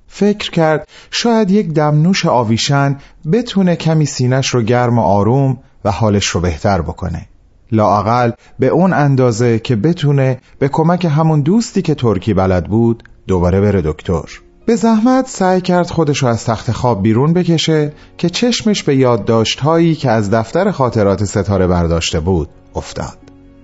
فکر 0.08 0.50
کرد 0.50 0.88
شاید 1.10 1.50
یک 1.50 1.72
دمنوش 1.72 2.26
آویشن 2.26 2.98
بتونه 3.32 3.76
کمی 3.76 4.06
سینش 4.06 4.48
رو 4.48 4.62
گرم 4.62 4.98
و 4.98 5.02
آروم 5.02 5.58
و 5.84 5.90
حالش 5.90 6.26
رو 6.26 6.40
بهتر 6.40 6.82
بکنه. 6.82 7.28
لااقل 7.72 8.30
به 8.58 8.68
اون 8.68 8.92
اندازه 8.92 9.58
که 9.58 9.76
بتونه 9.76 10.38
به 10.58 10.68
کمک 10.68 11.04
همون 11.04 11.40
دوستی 11.40 11.82
که 11.82 11.94
ترکی 11.94 12.34
بلد 12.34 12.66
بود 12.66 13.02
دوباره 13.26 13.60
بره 13.60 13.82
دکتر. 13.84 14.40
به 14.66 14.76
زحمت 14.76 15.28
سعی 15.28 15.60
کرد 15.60 15.90
خودش 15.90 16.18
رو 16.18 16.28
از 16.28 16.44
تخت 16.44 16.72
خواب 16.72 17.02
بیرون 17.02 17.32
بکشه 17.32 17.92
که 18.18 18.30
چشمش 18.30 18.82
به 18.82 18.96
یادداشت 18.96 19.60
هایی 19.60 19.94
که 19.94 20.10
از 20.10 20.30
دفتر 20.30 20.70
خاطرات 20.70 21.24
ستاره 21.24 21.66
برداشته 21.66 22.20
بود 22.20 22.48
افتاد. 22.74 23.18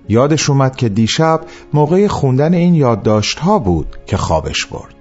یادش 0.09 0.49
اومد 0.49 0.75
که 0.75 0.89
دیشب 0.89 1.41
موقع 1.73 2.07
خوندن 2.07 2.53
این 2.53 2.75
یادداشت 2.75 3.39
ها 3.39 3.59
بود 3.59 3.97
که 4.05 4.17
خوابش 4.17 4.65
برد. 4.65 4.95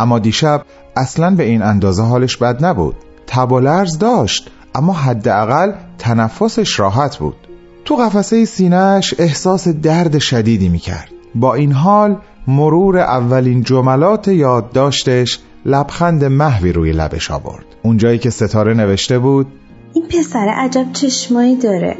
اما 0.00 0.18
دیشب 0.18 0.62
اصلا 0.96 1.34
به 1.34 1.42
این 1.42 1.62
اندازه 1.62 2.02
حالش 2.02 2.36
بد 2.36 2.64
نبود. 2.64 2.96
تب 3.26 3.52
و 3.52 3.60
لرز 3.60 3.98
داشت 3.98 4.50
اما 4.74 4.92
حداقل 4.92 5.72
تنفسش 5.98 6.80
راحت 6.80 7.16
بود. 7.16 7.36
تو 7.84 7.96
قفسه 7.96 8.44
سینهش 8.44 9.14
احساس 9.18 9.68
درد 9.68 10.18
شدیدی 10.18 10.68
می‌کرد. 10.68 11.08
با 11.34 11.54
این 11.54 11.72
حال 11.72 12.16
مرور 12.48 12.98
اولین 12.98 13.62
جملات 13.62 14.28
یادداشتش 14.28 15.40
لبخند 15.66 16.24
محوی 16.24 16.72
روی 16.72 16.92
لبش 16.92 17.30
آورد. 17.30 17.64
اونجایی 17.82 18.18
که 18.18 18.30
ستاره 18.30 18.74
نوشته 18.74 19.18
بود 19.18 19.46
این 19.94 20.06
پسر 20.06 20.48
عجب 20.56 20.92
چشمایی 20.92 21.56
داره. 21.56 21.96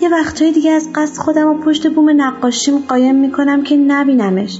یه 0.00 0.08
وقتهای 0.08 0.52
دیگه 0.52 0.70
از 0.70 0.88
قصد 0.94 1.16
خودم 1.18 1.48
و 1.48 1.54
پشت 1.54 1.94
بوم 1.94 2.22
نقاشیم 2.22 2.78
قایم 2.88 3.20
می‌کنم 3.20 3.62
که 3.62 3.76
نبینمش. 3.76 4.58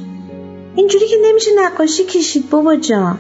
اینجوری 0.75 1.07
که 1.07 1.17
نمیشه 1.29 1.51
نقاشی 1.59 2.05
کشید 2.05 2.51
بابا 2.51 2.77
جان. 2.77 3.19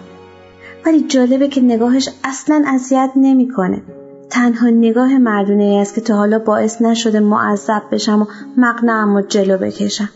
ولی 0.86 1.00
جالبه 1.00 1.48
که 1.48 1.60
نگاهش 1.60 2.08
اصلا 2.24 2.64
اذیت 2.66 3.10
نمی‌کنه. 3.16 3.82
تنها 4.30 4.70
نگاه 4.70 5.18
مردونه 5.18 5.62
ای 5.62 5.78
است 5.78 5.94
که 5.94 6.00
تا 6.00 6.16
حالا 6.16 6.38
باعث 6.38 6.82
نشده 6.82 7.20
معذب 7.20 7.82
بشم 7.92 8.22
و 8.22 8.26
مقنعم 8.56 9.14
و 9.14 9.20
جلو 9.20 9.58
بکشم. 9.58 10.08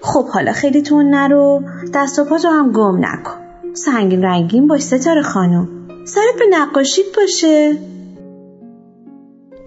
خب 0.00 0.28
حالا 0.28 0.52
خیلی 0.52 0.82
تون 0.82 1.10
نرو. 1.10 1.62
دست 1.94 2.18
و 2.18 2.24
پاتو 2.24 2.48
هم 2.48 2.72
گم 2.72 3.04
نکن. 3.04 3.36
سنگین 3.74 4.22
رنگین 4.22 4.66
باش 4.66 4.80
ستاره 4.80 5.22
خانم. 5.22 5.68
سرت 6.04 6.34
به 6.38 6.44
نقاشیت 6.50 7.06
باشه. 7.16 7.76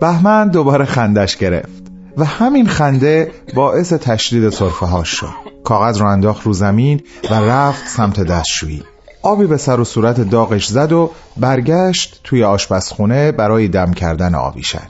بهمن 0.02 0.50
دوباره 0.50 0.86
خندش 0.86 1.38
گرفت 1.38 1.84
و 2.18 2.26
همین 2.26 2.68
خنده 2.68 3.32
باعث 3.56 3.94
تشدید 3.94 4.50
صرفه 4.50 4.86
هاش 4.86 5.10
شد. 5.10 5.34
کاغذ 5.64 6.02
رو 6.02 6.08
انداخت 6.08 6.46
رو 6.46 6.54
زمین 6.54 7.02
و 7.32 7.34
رفت 7.34 7.88
سمت 7.88 8.20
دستشویی. 8.20 8.84
آبی 9.22 9.46
به 9.48 9.58
سر 9.58 9.80
و 9.80 9.84
صورت 9.84 10.22
داغش 10.22 10.68
زد 10.68 10.92
و 10.92 11.12
برگشت 11.38 12.22
توی 12.24 12.44
آشپزخونه 12.44 13.32
برای 13.32 13.68
دم 13.68 13.94
کردن 13.94 14.36
آویشن. 14.36 14.88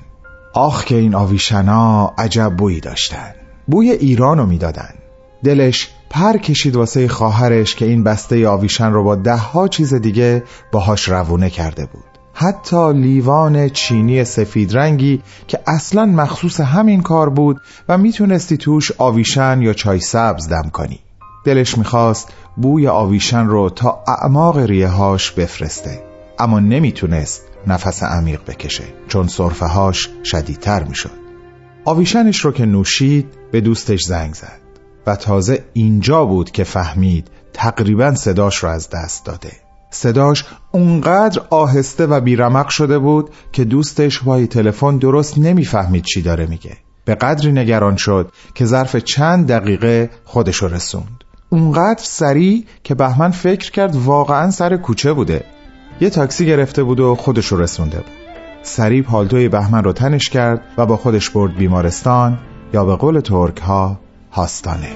آخ 0.54 0.86
که 0.86 0.96
این 0.96 1.16
آویشنا 1.16 2.14
عجب 2.18 2.54
بویی 2.58 2.80
داشتن. 2.80 3.34
بوی 3.68 3.92
ایرانو 3.92 4.46
می‌دادن. 4.46 4.94
دلش 5.44 5.90
پر 6.10 6.38
کشید 6.38 6.76
واسه 6.76 7.08
خواهرش 7.08 7.76
که 7.76 7.86
این 7.86 8.04
بسته 8.04 8.48
آویشن 8.48 8.92
رو 8.92 9.04
با 9.04 9.16
ده 9.16 9.38
ها 9.38 9.68
چیز 9.68 9.94
دیگه 9.94 10.44
باهاش 10.72 11.10
روونه 11.10 11.50
کرده 11.50 11.86
بود. 11.86 12.04
حتی 12.34 12.94
لیوان 12.94 13.70
چینی 13.70 14.24
سفید 14.24 14.78
رنگی 14.78 15.22
که 15.48 15.60
اصلا 15.68 16.06
مخصوص 16.06 16.60
همین 16.60 17.02
کار 17.02 17.30
بود 17.30 17.62
و 17.90 17.98
می‌تونستی 17.98 18.58
توش 18.58 18.92
آویشن 18.98 19.62
یا 19.62 19.74
چای 19.74 20.00
سبز 20.00 20.50
دم 20.50 20.70
کنی. 20.74 21.00
دلش 21.48 21.78
می‌خواست 21.78 22.34
بوی 22.58 22.88
آویشن 22.88 23.46
رو 23.46 23.70
تا 23.70 24.04
اعماق 24.08 24.58
ریههاش 24.58 25.32
بفرسته. 25.32 26.04
اما 26.40 26.60
نمی‌تونست 26.60 27.44
نفس 27.68 28.04
عمیق 28.04 28.42
بکشه 28.48 28.84
چون 29.08 29.28
صرفهاش 29.28 30.10
شدیدتر 30.24 30.84
می‌شد. 30.84 31.12
آویشنش 31.86 32.40
رو 32.40 32.52
که 32.52 32.66
نوشید 32.66 33.28
به 33.52 33.62
دوستش 33.62 34.04
زنگ 34.04 34.34
زد 34.34 34.60
و 35.08 35.16
تازه 35.16 35.64
اینجا 35.74 36.26
بود 36.26 36.52
که 36.52 36.64
فهمید 36.64 37.28
تقریبا 37.54 38.16
صداش 38.16 38.58
رو 38.58 38.70
از 38.70 38.90
دست 38.90 39.26
داده. 39.26 39.52
صداش 39.90 40.46
اونقدر 40.72 41.42
آهسته 41.50 42.06
و 42.06 42.20
بیرمق 42.20 42.70
شده 42.70 43.00
بود 43.00 43.30
که 43.52 43.64
دوستش 43.64 44.26
وای 44.26 44.48
تلفن 44.48 44.98
درست 44.98 45.38
نمی‌فهمید 45.38 46.04
چی 46.04 46.22
داره 46.22 46.46
میگه. 46.46 46.78
به 47.06 47.16
قدری 47.16 47.52
نگران 47.52 47.96
شد 47.96 48.32
که 48.56 48.66
ظرف 48.66 48.96
چند 48.96 49.48
دقیقه 49.48 50.10
خودش 50.26 50.64
رسوند. 50.64 51.24
اونقدر 51.50 52.04
سریع 52.04 52.66
که 52.84 52.96
بهمن 52.96 53.32
فکر 53.32 53.72
کرد 53.72 53.96
واقعا 53.96 54.52
سر 54.52 54.78
کوچه 54.78 55.14
بوده. 55.14 55.44
یه 56.02 56.10
تاکسی 56.10 56.46
گرفته 56.46 56.84
بود 56.84 57.00
و 57.00 57.16
خودش 57.16 57.54
رسونده 57.54 57.98
بود. 57.98 58.12
سریع 58.64 59.02
پالتوی 59.02 59.50
بهمن 59.50 59.84
رو 59.84 59.94
تنش 59.94 60.30
کرد 60.30 60.62
و 60.78 60.86
با 60.86 60.98
خودش 60.98 61.30
برد 61.30 61.56
بیمارستان 61.56 62.38
یا 62.74 62.86
به 62.86 62.96
قول 62.96 63.20
ترک 63.20 63.58
ها 63.58 64.00
هاستانه. 64.32 64.90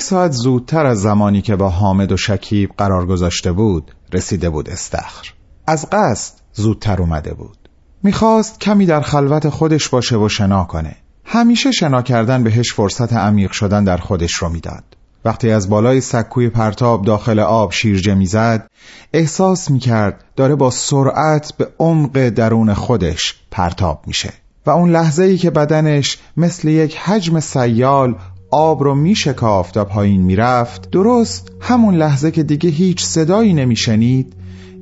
یک 0.00 0.04
ساعت 0.04 0.32
زودتر 0.32 0.86
از 0.86 1.00
زمانی 1.00 1.42
که 1.42 1.56
با 1.56 1.68
حامد 1.68 2.12
و 2.12 2.16
شکیب 2.16 2.70
قرار 2.78 3.06
گذاشته 3.06 3.52
بود 3.52 3.94
رسیده 4.12 4.50
بود 4.50 4.70
استخر. 4.70 5.32
از 5.66 5.86
قصد 5.92 6.34
زودتر 6.52 7.00
اومده 7.00 7.34
بود. 7.34 7.56
می‌خواست 8.02 8.60
کمی 8.60 8.86
در 8.86 9.00
خلوت 9.00 9.48
خودش 9.48 9.88
باشه 9.88 10.16
و 10.16 10.28
شنا 10.28 10.64
کنه. 10.64 10.96
همیشه 11.24 11.72
شنا 11.72 12.02
کردن 12.02 12.42
بهش 12.42 12.72
فرصت 12.72 13.12
عمیق 13.12 13.50
شدن 13.50 13.84
در 13.84 13.96
خودش 13.96 14.34
رو 14.34 14.48
می‌داد. 14.48 14.84
وقتی 15.24 15.50
از 15.50 15.70
بالای 15.70 16.00
سکوی 16.00 16.48
پرتاب 16.48 17.04
داخل 17.04 17.38
آب 17.38 17.72
شیرجه 17.72 18.14
می‌زد 18.14 18.70
احساس 19.12 19.70
می‌کرد 19.70 20.24
داره 20.36 20.54
با 20.54 20.70
سرعت 20.70 21.52
به 21.56 21.68
عمق 21.78 22.28
درون 22.28 22.74
خودش 22.74 23.34
پرتاب 23.50 24.02
میشه. 24.06 24.32
و 24.66 24.70
اون 24.70 24.90
لحظه 24.90 25.22
ای 25.22 25.38
که 25.38 25.50
بدنش 25.50 26.18
مثل 26.36 26.68
یک 26.68 26.96
حجم 26.96 27.40
سیال 27.40 28.14
آب 28.50 28.82
رو 28.82 28.94
میشکافت 28.94 29.76
و 29.76 29.84
پایین 29.84 30.22
می‌رفت. 30.22 30.90
درست 30.90 31.52
همون 31.60 31.94
لحظه 31.94 32.30
که 32.30 32.42
دیگه 32.42 32.70
هیچ 32.70 33.04
صدایی 33.04 33.54
نمیشنید 33.54 34.36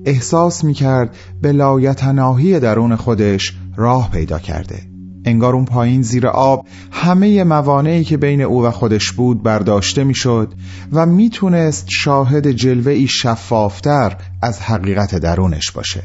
احساس 0.05 0.65
می‌کرد 0.65 1.17
به 1.43 1.53
لایتناهی 1.53 2.61
درون 2.61 2.97
خودش 2.97 3.55
راه 3.77 4.11
پیدا 4.11 4.39
کرده. 4.39 4.83
انگار 5.25 5.55
اون 5.55 5.65
پایین 5.65 6.03
زیر 6.03 6.27
آب 6.27 6.67
همه 6.91 7.45
موانعی 7.45 8.05
که 8.05 8.17
بین 8.17 8.41
او 8.41 8.65
و 8.65 8.71
خودش 8.71 9.13
بود 9.13 9.43
برداشته 9.43 10.05
می‌شد 10.05 10.53
و 10.93 11.07
می‌تونست 11.07 11.87
شاهد 11.89 12.51
جلوه 12.51 13.07
شفافتر 13.07 14.17
از 14.43 14.61
حقیقت 14.61 15.15
درونش 15.15 15.71
باشه. 15.71 16.03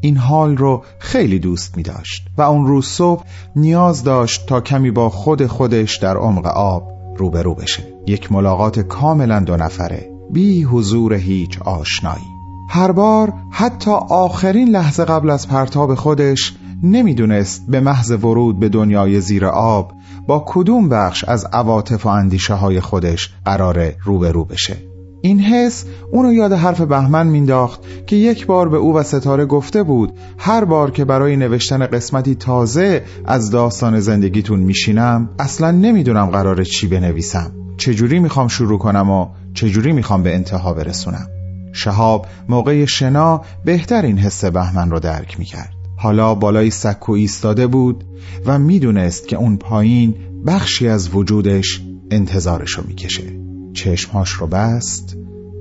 این 0.00 0.16
حال 0.16 0.56
رو 0.56 0.84
خیلی 0.98 1.38
دوست 1.38 1.76
می 1.76 1.82
داشت 1.82 2.26
و 2.36 2.42
اون 2.42 2.66
روز 2.66 2.86
صبح 2.86 3.24
نیاز 3.56 4.04
داشت 4.04 4.46
تا 4.46 4.60
کمی 4.60 4.90
با 4.90 5.08
خود 5.08 5.46
خودش 5.46 5.96
در 5.96 6.16
عمق 6.16 6.46
آب 6.46 6.93
روبرو 7.16 7.54
بشه. 7.54 7.82
یک 8.06 8.32
ملاقات 8.32 8.80
کاملا 8.80 9.40
دو 9.40 9.56
نفره. 9.56 10.10
بی 10.30 10.62
حضور 10.62 11.14
هیچ 11.14 11.58
آشنایی. 11.62 12.24
هر 12.70 12.92
بار 12.92 13.32
حتی 13.50 13.90
آخرین 14.08 14.68
لحظه 14.68 15.04
قبل 15.04 15.30
از 15.30 15.48
پرتاب 15.48 15.94
خودش 15.94 16.54
نمی‌دونست 16.82 17.66
به 17.68 17.80
محض 17.80 18.10
ورود 18.10 18.58
به 18.58 18.68
دنیای 18.68 19.20
زیر 19.20 19.46
آب 19.46 19.92
با 20.26 20.44
کدوم 20.46 20.88
بخش 20.88 21.24
از 21.24 21.44
عواطف 21.44 22.06
و 22.06 22.08
اندیشه 22.08 22.54
های 22.54 22.80
خودش 22.80 23.30
قراره 23.44 23.96
روبرو 24.04 24.44
بشه. 24.44 24.93
این 25.24 25.40
حس 25.40 25.84
اونو 26.12 26.32
یاد 26.32 26.52
حرف 26.52 26.80
بهمن 26.80 27.26
مینداخت 27.26 27.80
که 28.06 28.16
یک 28.16 28.46
بار 28.46 28.68
به 28.68 28.76
او 28.76 28.94
و 28.94 29.02
ستاره 29.02 29.44
گفته 29.44 29.82
بود 29.82 30.12
هر 30.38 30.64
بار 30.64 30.90
که 30.90 31.04
برای 31.04 31.36
نوشتن 31.36 31.86
قسمتی 31.86 32.34
تازه 32.34 33.02
از 33.24 33.50
داستان 33.50 34.00
زندگیتون 34.00 34.60
میشینم 34.60 35.28
اصلا 35.38 35.70
نمی‌دونم 35.70 36.26
قراره 36.26 36.64
چی 36.64 36.86
بنویسم. 36.86 37.52
چجوری 37.76 38.18
می‌خوام 38.18 38.48
شروع 38.48 38.78
کنم 38.78 39.10
و 39.10 39.28
چجوری 39.54 39.92
می‌خوام 39.92 40.22
به 40.22 40.34
انتها 40.34 40.74
برسونم؟ 40.74 41.26
شهاب 41.72 42.26
موقع 42.48 42.84
شنا 42.84 43.40
بهتر 43.64 44.02
این 44.02 44.18
حس 44.18 44.44
بهمن 44.44 44.90
رو 44.90 45.00
درک 45.00 45.38
می‌کرد. 45.38 45.72
حالا 45.96 46.34
بالای 46.34 46.70
سکو 46.70 47.12
ایستاده 47.12 47.66
بود 47.66 48.04
و 48.46 48.58
می‌دونست 48.58 49.28
که 49.28 49.36
اون 49.36 49.56
پایین 49.56 50.14
بخشی 50.46 50.88
از 50.88 51.14
وجودش 51.14 51.82
انتظارشو 52.10 52.82
می‌کشه. 52.88 53.43
چشمهاش 53.74 54.30
رو 54.30 54.46
بست 54.46 55.16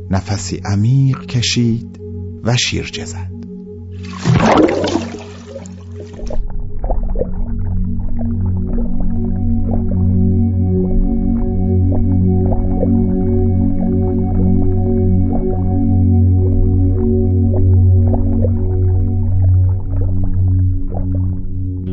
نفسی 0.09 0.61
عمیق 0.65 1.25
کشید 1.25 1.99
و 2.43 2.57
شیرجه 2.57 3.05
زد. 3.05 3.33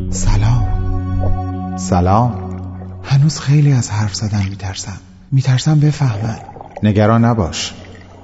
سلام. 0.09 1.77
سلام. 1.77 2.51
هنوز 3.03 3.39
خیلی 3.39 3.71
از 3.71 3.89
حرف 3.89 4.15
زدن 4.15 4.49
میترسم. 4.49 4.99
میترسم 5.31 5.79
بفهمن. 5.79 6.39
نگران 6.83 7.25
نباش. 7.25 7.73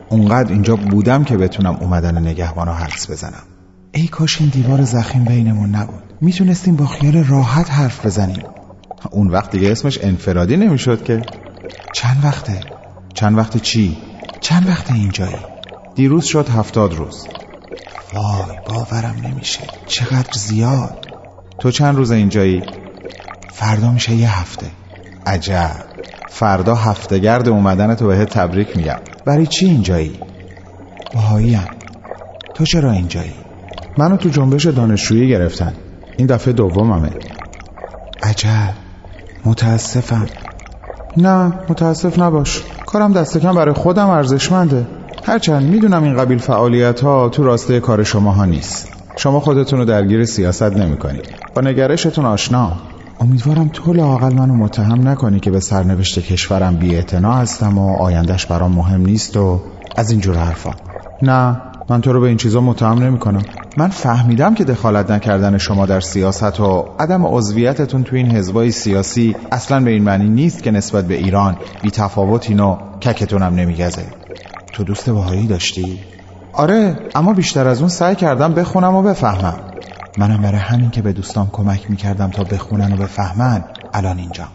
اونقدر 0.09 0.51
اینجا 0.51 0.75
بودم 0.75 1.23
که 1.23 1.37
بتونم 1.37 1.75
اومدن 1.75 2.27
نگهبانو 2.27 2.73
حدس 2.73 3.11
بزنم. 3.11 3.43
ای 3.91 4.07
کاش 4.07 4.41
این 4.41 4.49
دیوار 4.49 4.83
زخیم 4.83 5.25
بینمون 5.25 5.69
نبود. 5.69 6.03
می‌تونستیم 6.21 6.75
با 6.75 6.85
خیال 6.85 7.23
راحت 7.23 7.71
حرف 7.71 8.05
بزنیم. 8.05 8.43
اون 9.11 9.27
وقت 9.27 9.51
دیگه 9.51 9.71
اسمش 9.71 9.99
انفرادی 10.01 10.57
نمی‌شد 10.57 11.03
که. 11.03 11.21
چند 11.93 12.25
وقته؟ 12.25 12.59
چند 13.13 13.37
وقت 13.37 13.57
چی؟ 13.57 13.97
چند 14.41 14.69
وقت 14.69 14.91
اینجایی؟ 14.91 15.37
دیروز 15.95 16.25
شد 16.25 16.49
هفتاد 16.49 16.93
روز. 16.93 17.27
وای 18.13 18.57
باورم 18.69 19.15
نمیشه. 19.23 19.59
چقدر 19.87 20.33
زیاد. 20.33 21.07
تو 21.59 21.71
چند 21.71 21.95
روز 21.95 22.11
اینجایی؟ 22.11 22.63
فردا 23.53 23.91
میشه 23.91 24.15
یه 24.15 24.39
هفته. 24.39 24.67
عجب. 25.25 25.85
فردا 26.27 26.75
هفتگرد 26.75 27.49
اومدن 27.49 27.95
تو 27.95 28.07
بهت 28.07 28.29
تبریک 28.29 28.77
میگم. 28.77 28.97
برای 29.25 29.47
چی 29.47 29.65
اینجایی؟ 29.65 30.19
باهاییم 31.13 31.67
تو 32.53 32.65
چرا 32.65 32.91
اینجایی؟ 32.91 33.33
منو 33.97 34.17
تو 34.17 34.29
جنبش 34.29 34.65
دانشجویی 34.65 35.29
گرفتن. 35.29 35.73
این 36.17 36.27
دفعه 36.27 36.53
دوممه. 36.53 37.09
عجب. 38.23 38.73
متاسفم. 39.45 40.25
نه 41.17 41.53
متاسف 41.69 42.19
نباش. 42.19 42.63
کارم 42.85 43.13
دست 43.13 43.37
کم 43.37 43.55
برای 43.55 43.73
خودم 43.73 44.09
ارزشمنده. 44.09 44.87
هرچند 45.23 45.63
می‌دونم 45.63 46.03
این 46.03 46.17
قبیل 46.17 46.37
فعالیت 46.37 46.99
ها 46.99 47.29
تو 47.29 47.43
راسته 47.43 47.79
کار 47.79 48.03
شما 48.03 48.31
ها 48.31 48.45
نیست. 48.45 48.93
شما 49.15 49.39
خودتون 49.39 49.79
رو 49.79 49.85
درگیر 49.85 50.25
سیاست 50.25 50.63
نمی 50.63 50.97
کنید 50.97 51.29
با 51.55 51.61
نگرشتون 51.61 52.25
آشنا. 52.25 52.71
امیدوارم 53.19 53.69
تو 53.73 53.93
لاقل 53.93 54.33
منو 54.33 54.53
متهم 54.53 55.07
نکنی 55.07 55.39
که 55.39 55.51
به 55.51 55.59
سرنوشت 55.59 56.19
کشورم 56.19 56.75
بی 56.75 56.95
هستم 56.95 57.77
و 57.77 57.97
آیندهش 57.97 58.45
برام 58.45 58.71
مهم 58.71 59.01
نیست 59.01 59.37
و 59.37 59.61
از 59.95 60.11
اینجور 60.11 60.37
حرفا. 60.37 60.71
نه 61.21 61.61
من 61.89 62.01
تو 62.01 62.13
رو 62.13 62.21
به 62.21 62.27
این 62.27 62.37
چیزا 62.37 62.61
متهم 62.61 63.03
نمی 63.03 63.19
کنم 63.19 63.41
من 63.77 63.87
فهمیدم 63.87 64.53
که 64.53 64.63
دخالت 64.63 65.11
نکردن 65.11 65.57
شما 65.57 65.85
در 65.85 65.99
سیاست 65.99 66.59
و 66.59 66.85
عدم 66.99 67.25
عضویتتون 67.25 68.03
تو 68.03 68.15
این 68.15 68.31
حزبای 68.31 68.71
سیاسی 68.71 69.35
اصلا 69.51 69.79
به 69.79 69.91
این 69.91 70.03
معنی 70.03 70.29
نیست 70.29 70.63
که 70.63 70.71
نسبت 70.71 71.07
به 71.07 71.15
ایران 71.15 71.57
بی 71.81 71.91
تفاوت 71.91 72.49
اینو 72.49 72.77
ککتونم 73.01 73.55
نمیگزه. 73.55 74.05
تو 74.73 74.83
دوست 74.83 75.09
باهایی 75.09 75.47
داشتی؟ 75.47 75.99
آره 76.53 76.99
اما 77.15 77.33
بیشتر 77.33 77.67
از 77.67 77.79
اون 77.79 77.89
سعی 77.89 78.15
کردم 78.15 78.53
بخونم 78.53 78.95
و 78.95 79.01
بفهمم. 79.01 79.55
منم 80.17 80.41
برای 80.41 80.59
همین 80.59 80.89
که 80.89 81.01
به 81.01 81.13
دوستام 81.13 81.49
کمک 81.51 81.89
می‌کردم 81.89 82.31
تا 82.31 82.43
بخونن 82.43 82.93
و 82.93 82.97
بفهمن 82.97 83.63
الان 83.93 84.17
اینجام 84.17 84.47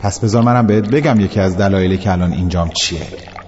پس 0.00 0.20
بذار 0.20 0.42
منم 0.42 0.66
بهت 0.66 0.84
بگم 0.84 1.20
یکی 1.20 1.40
از 1.40 1.56
دلایلی 1.56 1.98
که 1.98 2.12
الان 2.12 2.32
اینجام 2.32 2.70
چیه. 2.70 3.00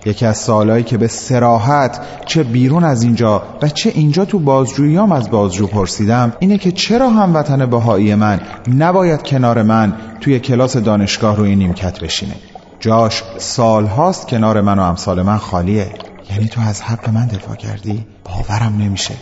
یکی 0.06 0.26
از 0.26 0.38
سوالایی 0.38 0.84
که 0.84 0.98
به 0.98 1.08
سراحت 1.08 2.00
چه 2.26 2.42
بیرون 2.42 2.84
از 2.84 3.02
اینجا 3.02 3.42
و 3.62 3.68
چه 3.68 3.90
اینجا 3.90 4.24
تو 4.24 4.38
بازجوییام 4.38 5.12
از 5.12 5.30
بازجو 5.30 5.66
پرسیدم 5.66 6.32
اینه 6.38 6.58
که 6.58 6.72
چرا 6.72 7.10
هموطن 7.10 7.66
بهایی 7.66 8.14
من 8.14 8.40
نباید 8.68 9.22
کنار 9.22 9.62
من 9.62 9.92
توی 10.20 10.40
کلاس 10.40 10.76
دانشگاه 10.76 11.36
روی 11.36 11.56
نیمکت 11.56 12.00
بشینه؟ 12.00 12.34
جاش 12.80 13.22
سالهاست 13.38 14.28
کنار 14.28 14.60
من 14.60 14.78
و 14.78 14.82
امثال 14.82 15.22
من 15.22 15.36
خالیه. 15.36 15.86
یعنی 16.30 16.48
تو 16.48 16.60
از 16.60 16.82
حق 16.82 17.10
من 17.10 17.26
دفاع 17.26 17.56
کردی؟ 17.56 18.06
باورم 18.24 18.76
نمیشه. 18.78 19.14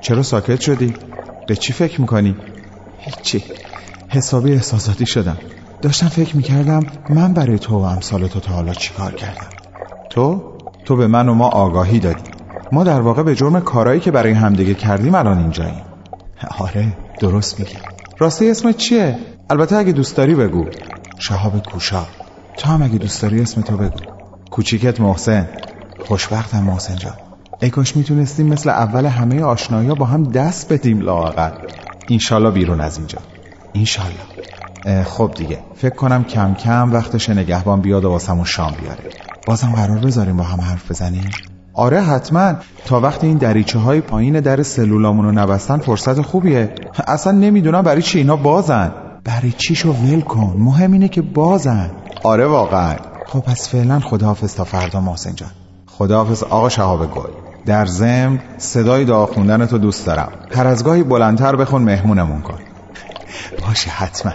چرا 0.00 0.22
ساکت 0.22 0.60
شدی؟ 0.60 0.94
به 1.46 1.56
چی 1.56 1.72
فکر 1.72 2.00
می‌کنی؟ 2.00 2.36
هیچی. 2.96 3.44
حسابی 4.08 4.52
احساساتی 4.52 5.06
شدم. 5.06 5.36
داشتم 5.82 6.08
فکر 6.08 6.36
می‌کردم 6.36 6.86
من 7.08 7.32
برای 7.32 7.58
تو 7.58 7.78
و 7.78 7.82
امثال 7.82 8.26
تو 8.26 8.40
تا 8.40 8.52
حالا 8.52 8.74
چیکار 8.74 9.12
کردم. 9.14 9.52
تو؟ 10.10 10.42
تو 10.84 10.96
به 10.96 11.06
من 11.06 11.28
و 11.28 11.34
ما 11.34 11.48
آگاهی 11.48 11.98
دادی. 12.00 12.24
ما 12.72 12.84
در 12.84 13.00
واقع 13.00 13.22
به 13.22 13.34
جرم 13.34 13.60
کارایی 13.60 14.00
که 14.00 14.10
برای 14.10 14.32
همدیگه 14.32 14.74
کردیم 14.74 15.14
الان 15.14 15.38
اینجاییم. 15.38 15.82
آره 16.58 16.92
درست 17.20 17.60
میگی. 17.60 17.78
راستی 18.18 18.50
اسمت 18.50 18.76
چیه؟ 18.76 19.18
البته 19.50 19.76
اگه 19.76 19.92
دوست 19.92 20.16
داری 20.16 20.34
بگو. 20.34 20.66
شهاب 21.18 21.58
کوشا. 21.58 22.06
تو 22.56 22.68
هم 22.68 22.82
اگه 22.82 22.98
دوست 22.98 23.22
داری 23.22 23.40
اسم 23.40 23.62
تو 23.62 23.76
بگو. 23.76 24.00
کوچیکت 24.50 25.00
محسن. 25.00 25.48
خوشبختم 25.98 26.64
محسن 26.64 26.96
جان. 26.96 27.27
ای 27.62 27.70
کاش 27.70 27.96
می‌تونستیم 27.96 28.46
مثل 28.46 28.70
اول 28.70 29.06
همه 29.06 29.42
آشنایی 29.42 29.88
با 29.88 30.06
هم 30.06 30.22
دست 30.22 30.72
بدیم 30.72 31.00
لاغر 31.00 31.52
اینشالله 32.08 32.50
بیرون 32.50 32.80
از 32.80 32.98
اینجا. 32.98 33.18
اینشالله 33.72 35.04
خب 35.04 35.30
دیگه. 35.34 35.58
فکر 35.74 35.94
کنم 35.94 36.24
کم 36.24 36.54
کم 36.54 36.92
وقتش 36.92 37.30
نگهبان 37.30 37.80
بیاد 37.80 38.04
و 38.04 38.08
واسمون 38.08 38.44
شام 38.44 38.72
بیاره. 38.80 38.98
بازم 39.46 39.72
قرار 39.72 39.98
بذاریم 39.98 40.36
با 40.36 40.44
هم 40.44 40.60
حرف 40.60 40.90
بزنیم؟ 40.90 41.30
آره 41.74 42.00
حتما. 42.00 42.54
تا 42.86 43.00
وقتی 43.00 43.26
این 43.26 43.38
دریچه 43.38 43.78
های 43.78 44.00
پایین 44.00 44.40
در 44.40 44.62
سلولامون 44.62 45.24
رو 45.24 45.32
نبستن 45.32 45.78
فرصت 45.78 46.22
خوبیه. 46.22 46.74
اصلا 47.06 47.32
نمی‌دونم 47.32 47.82
برای 47.82 48.02
چی 48.02 48.18
اینا 48.18 48.36
بازن. 48.36 48.92
برای 49.24 49.52
چیشو 49.52 49.92
ول 49.92 50.20
کن. 50.20 50.54
مهم 50.58 50.92
اینه 50.92 51.08
که 51.08 51.22
بازن. 51.22 51.90
آره 52.22 52.46
واقعا. 52.46 52.96
خب 53.26 53.40
پس 53.40 53.68
فعلا 53.68 54.00
خداحافظ 54.00 54.54
تا 54.54 54.64
فردا 54.64 55.00
محسن 55.00 55.34
جان. 55.34 55.50
خداحافظ 55.86 56.42
آقا 56.42 56.68
شهاب 56.68 57.14
گل. 57.14 57.47
در 57.68 57.86
زم 57.86 58.38
صدای 58.58 59.04
دعا 59.04 59.26
خوندن 59.26 59.66
تو 59.66 59.78
دوست 59.78 60.06
دارم. 60.06 60.32
هر 60.50 60.66
از 60.66 60.84
گاهی 60.84 61.02
بلندتر 61.02 61.56
بخون 61.56 61.82
مهمونمون 61.82 62.42
کن. 62.42 62.58
باشه 63.58 63.90
حتما. 63.90 64.32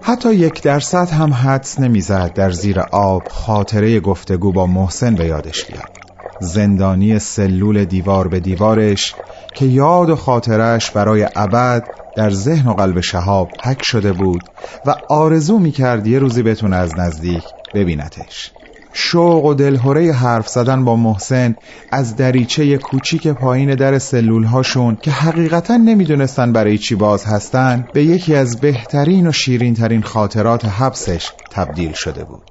حتی 0.00 0.34
یک 0.34 0.62
درصد 0.62 1.10
هم 1.10 1.34
حدس 1.34 1.80
نمی‌زد 1.80 2.34
در 2.34 2.50
زیر 2.50 2.80
آب 2.80 3.28
خاطره 3.28 4.00
گفتگو 4.00 4.52
با 4.52 4.66
محسن 4.66 5.16
به 5.16 5.26
یادش 5.26 5.66
بیاد. 5.66 5.90
زندانی 6.38 7.18
سلول 7.18 7.84
دیوار 7.84 8.28
به 8.28 8.40
دیوارش 8.40 9.16
که 9.54 9.66
یاد 9.66 10.10
و 10.10 10.16
خاطرش 10.16 10.90
برای 10.90 11.28
ابد 11.36 11.86
در 12.14 12.30
ذهن 12.30 12.68
و 12.68 12.74
قلب 12.74 13.00
شهاب 13.00 13.54
حک 13.62 13.82
شده 13.82 14.12
بود 14.12 14.48
و 14.84 14.94
آرزو 15.08 15.58
می‌کرد 15.58 16.06
یه 16.06 16.18
روزی 16.18 16.42
بتونه 16.42 16.76
از 16.76 16.98
نزدیک 16.98 17.54
ببینتش. 17.74 18.52
شوق 18.96 19.44
و 19.44 19.54
دلهوره 19.54 20.12
حرف 20.12 20.48
زدن 20.48 20.84
با 20.84 20.96
محسن 20.96 21.56
از 21.92 22.16
دریچه 22.16 22.78
کوچیک 22.78 23.28
پایین 23.28 23.74
در 23.74 23.98
سلول 23.98 24.44
هاشون 24.44 24.96
که 25.02 25.10
حقیقتا 25.10 25.76
نمی‌دونستن 25.76 26.52
برای 26.52 26.78
چی 26.78 26.94
باز 26.94 27.24
هستن 27.24 27.88
به 27.92 28.04
یکی 28.04 28.34
از 28.34 28.60
بهترین 28.60 29.26
و 29.26 29.32
شیرین 29.32 29.74
ترین 29.74 30.02
خاطرات 30.02 30.64
حبسش 30.64 31.30
تبدیل 31.50 31.92
شده 31.92 32.24
بود. 32.24 32.42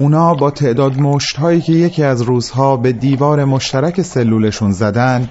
اونا 0.00 0.34
با 0.34 0.50
تعداد 0.50 0.98
مشت 0.98 1.36
هایی 1.36 1.60
که 1.60 1.72
یکی 1.72 2.02
از 2.02 2.22
روزها 2.22 2.76
به 2.76 2.92
دیوار 2.92 3.44
مشترک 3.44 4.02
سلولشون 4.02 4.72
زدن 4.72 5.28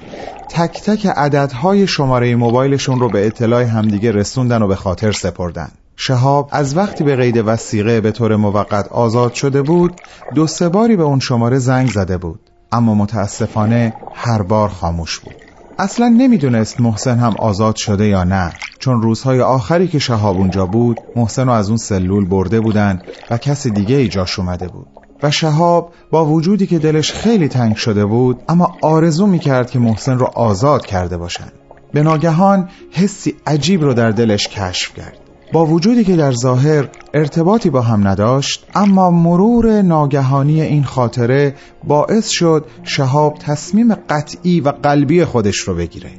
تک 0.50 0.82
تک 0.82 1.06
عددهای 1.06 1.88
شماره 1.88 2.36
موبایلشون 2.36 3.00
رو 3.00 3.10
به 3.10 3.28
اطلاع 3.28 3.64
همدیگه 3.64 4.12
رسوندن 4.12 4.62
و 4.62 4.68
به 4.68 4.76
خاطر 4.76 5.12
سپردن. 5.12 5.70
شهاب 6.00 6.50
از 6.52 6.78
وقتی 6.78 7.04
به 7.04 7.16
قید 7.16 7.44
وسیقه 7.46 8.02
به 8.02 8.12
طور 8.12 8.36
موقت 8.36 8.88
آزاد 8.88 9.34
شده 9.34 9.62
بود 9.62 10.02
دو 10.34 10.48
سه 10.48 10.70
باری 10.70 10.96
به 10.96 11.04
اون 11.04 11.20
شماره 11.20 11.58
زنگ 11.58 11.90
زده 11.90 12.18
بود. 12.18 12.40
اما 12.72 12.96
متاسفانه 12.96 13.94
هر 14.12 14.42
بار 14.42 14.70
خاموش 14.70 15.20
بود. 15.20 15.36
اصلا 15.80 16.08
نمی‌دونست 16.08 16.80
محسن 16.80 17.20
هم 17.20 17.36
آزاد 17.36 17.76
شده 17.76 18.08
یا 18.08 18.24
نه. 18.24 18.54
چون 18.80 19.02
روزهای 19.02 19.42
آخری 19.42 19.88
که 19.88 20.00
شهاب 20.00 20.38
اونجا 20.38 20.66
بود 20.66 21.00
محسن 21.16 21.46
رو 21.46 21.52
از 21.52 21.70
اون 21.70 21.78
سلول 21.78 22.26
برده 22.26 22.62
بودن 22.62 23.02
و 23.30 23.38
کسی 23.38 23.72
دیگه 23.72 23.96
ای 23.96 24.08
جاش 24.08 24.40
اومده 24.40 24.68
بود. 24.68 24.88
و 25.24 25.32
شهاب 25.32 25.94
با 26.12 26.26
وجودی 26.26 26.68
که 26.68 26.80
دلش 26.80 27.12
خیلی 27.12 27.48
تنگ 27.48 27.76
شده 27.76 28.06
بود 28.06 28.42
اما 28.50 28.78
آرزو 28.82 29.28
می‌کرد 29.28 29.70
که 29.72 29.80
محسن 29.80 30.20
رو 30.20 30.26
آزاد 30.26 30.86
کرده 30.86 31.18
باشن. 31.18 31.52
به 31.94 32.04
ناگهان 32.04 32.70
حسی 32.92 33.36
عجیب 33.48 33.84
رو 33.84 33.94
در 33.94 34.12
دلش 34.12 34.48
کشف 34.48 34.94
کرد. 34.94 35.27
با 35.52 35.66
وجودی 35.66 36.04
که 36.04 36.16
در 36.16 36.32
ظاهر 36.32 36.90
ارتباطی 37.14 37.70
با 37.70 37.82
هم 37.82 38.08
نداشت 38.08 38.66
اما 38.76 39.12
مرور 39.12 39.82
ناگهانی 39.82 40.62
این 40.62 40.84
خاطره 40.84 41.56
باعث 41.84 42.28
شد 42.28 42.66
شهاب 42.84 43.38
تصمیم 43.38 43.94
قطعی 43.94 44.62
و 44.62 44.70
قلبی 44.70 45.26
خودش 45.26 45.58
رو 45.58 45.76
بگیره. 45.76 46.12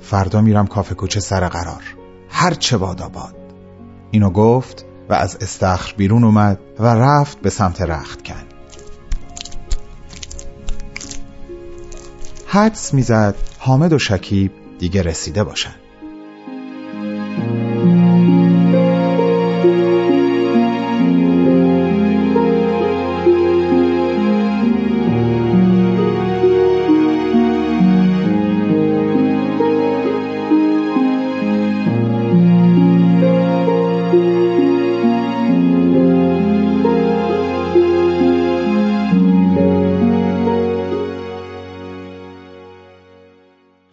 فردا 0.00 0.40
میرم 0.40 0.66
کافه 0.66 0.94
کوچه 0.94 1.20
سر 1.20 1.48
قرار. 1.48 1.82
هر 2.28 2.54
چه 2.54 2.76
باد. 2.76 3.02
آباد 3.02 3.34
اینو 4.10 4.30
گفت 4.30 4.84
و 5.08 5.14
از 5.14 5.36
استخر 5.40 5.94
بیرون 5.96 6.24
اومد 6.24 6.58
و 6.78 6.86
رفت 6.86 7.40
به 7.40 7.50
سمت 7.50 7.82
رخت 7.82 8.22
کن 8.22 8.34
حدس 12.46 12.94
می‌زد 12.94 13.34
حامد 13.58 13.92
و 13.92 13.98
شکیب 13.98 14.52
دیگه 14.78 15.02
رسیده 15.02 15.44
باشن. 15.44 15.79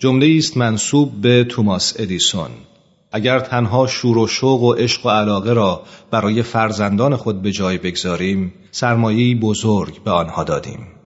جمله 0.08 0.38
است 0.38 0.58
منصوب 0.58 1.22
به 1.22 1.44
توماس 1.44 1.94
ادیسون. 2.00 2.50
اگر 3.12 3.40
تنها 3.40 3.88
شور 3.88 4.18
و 4.18 4.28
شوق 4.28 4.64
و 4.64 4.74
عشق 4.74 5.06
و 5.06 5.10
علاقه 5.10 5.54
را 5.54 5.82
برای 6.12 6.44
فرزندان 6.44 7.16
خود 7.16 7.42
به 7.42 7.52
جای 7.52 7.78
بگذاریم 7.78 8.54
سرمایه‌ای 8.72 9.36
بزرگ 9.36 10.04
به 10.04 10.12
آنها 10.12 10.44
دادیم. 10.44 10.97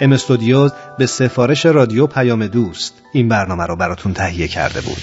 ام 0.00 0.12
استودیوز 0.12 0.72
به 0.98 1.06
سفارش 1.06 1.66
رادیو 1.66 2.06
پیام 2.06 2.46
دوست 2.46 2.94
این 3.12 3.28
برنامه 3.28 3.66
رو 3.66 3.76
براتون 3.76 4.12
تهیه 4.12 4.48
کرده 4.48 4.80
بود. 4.80 4.98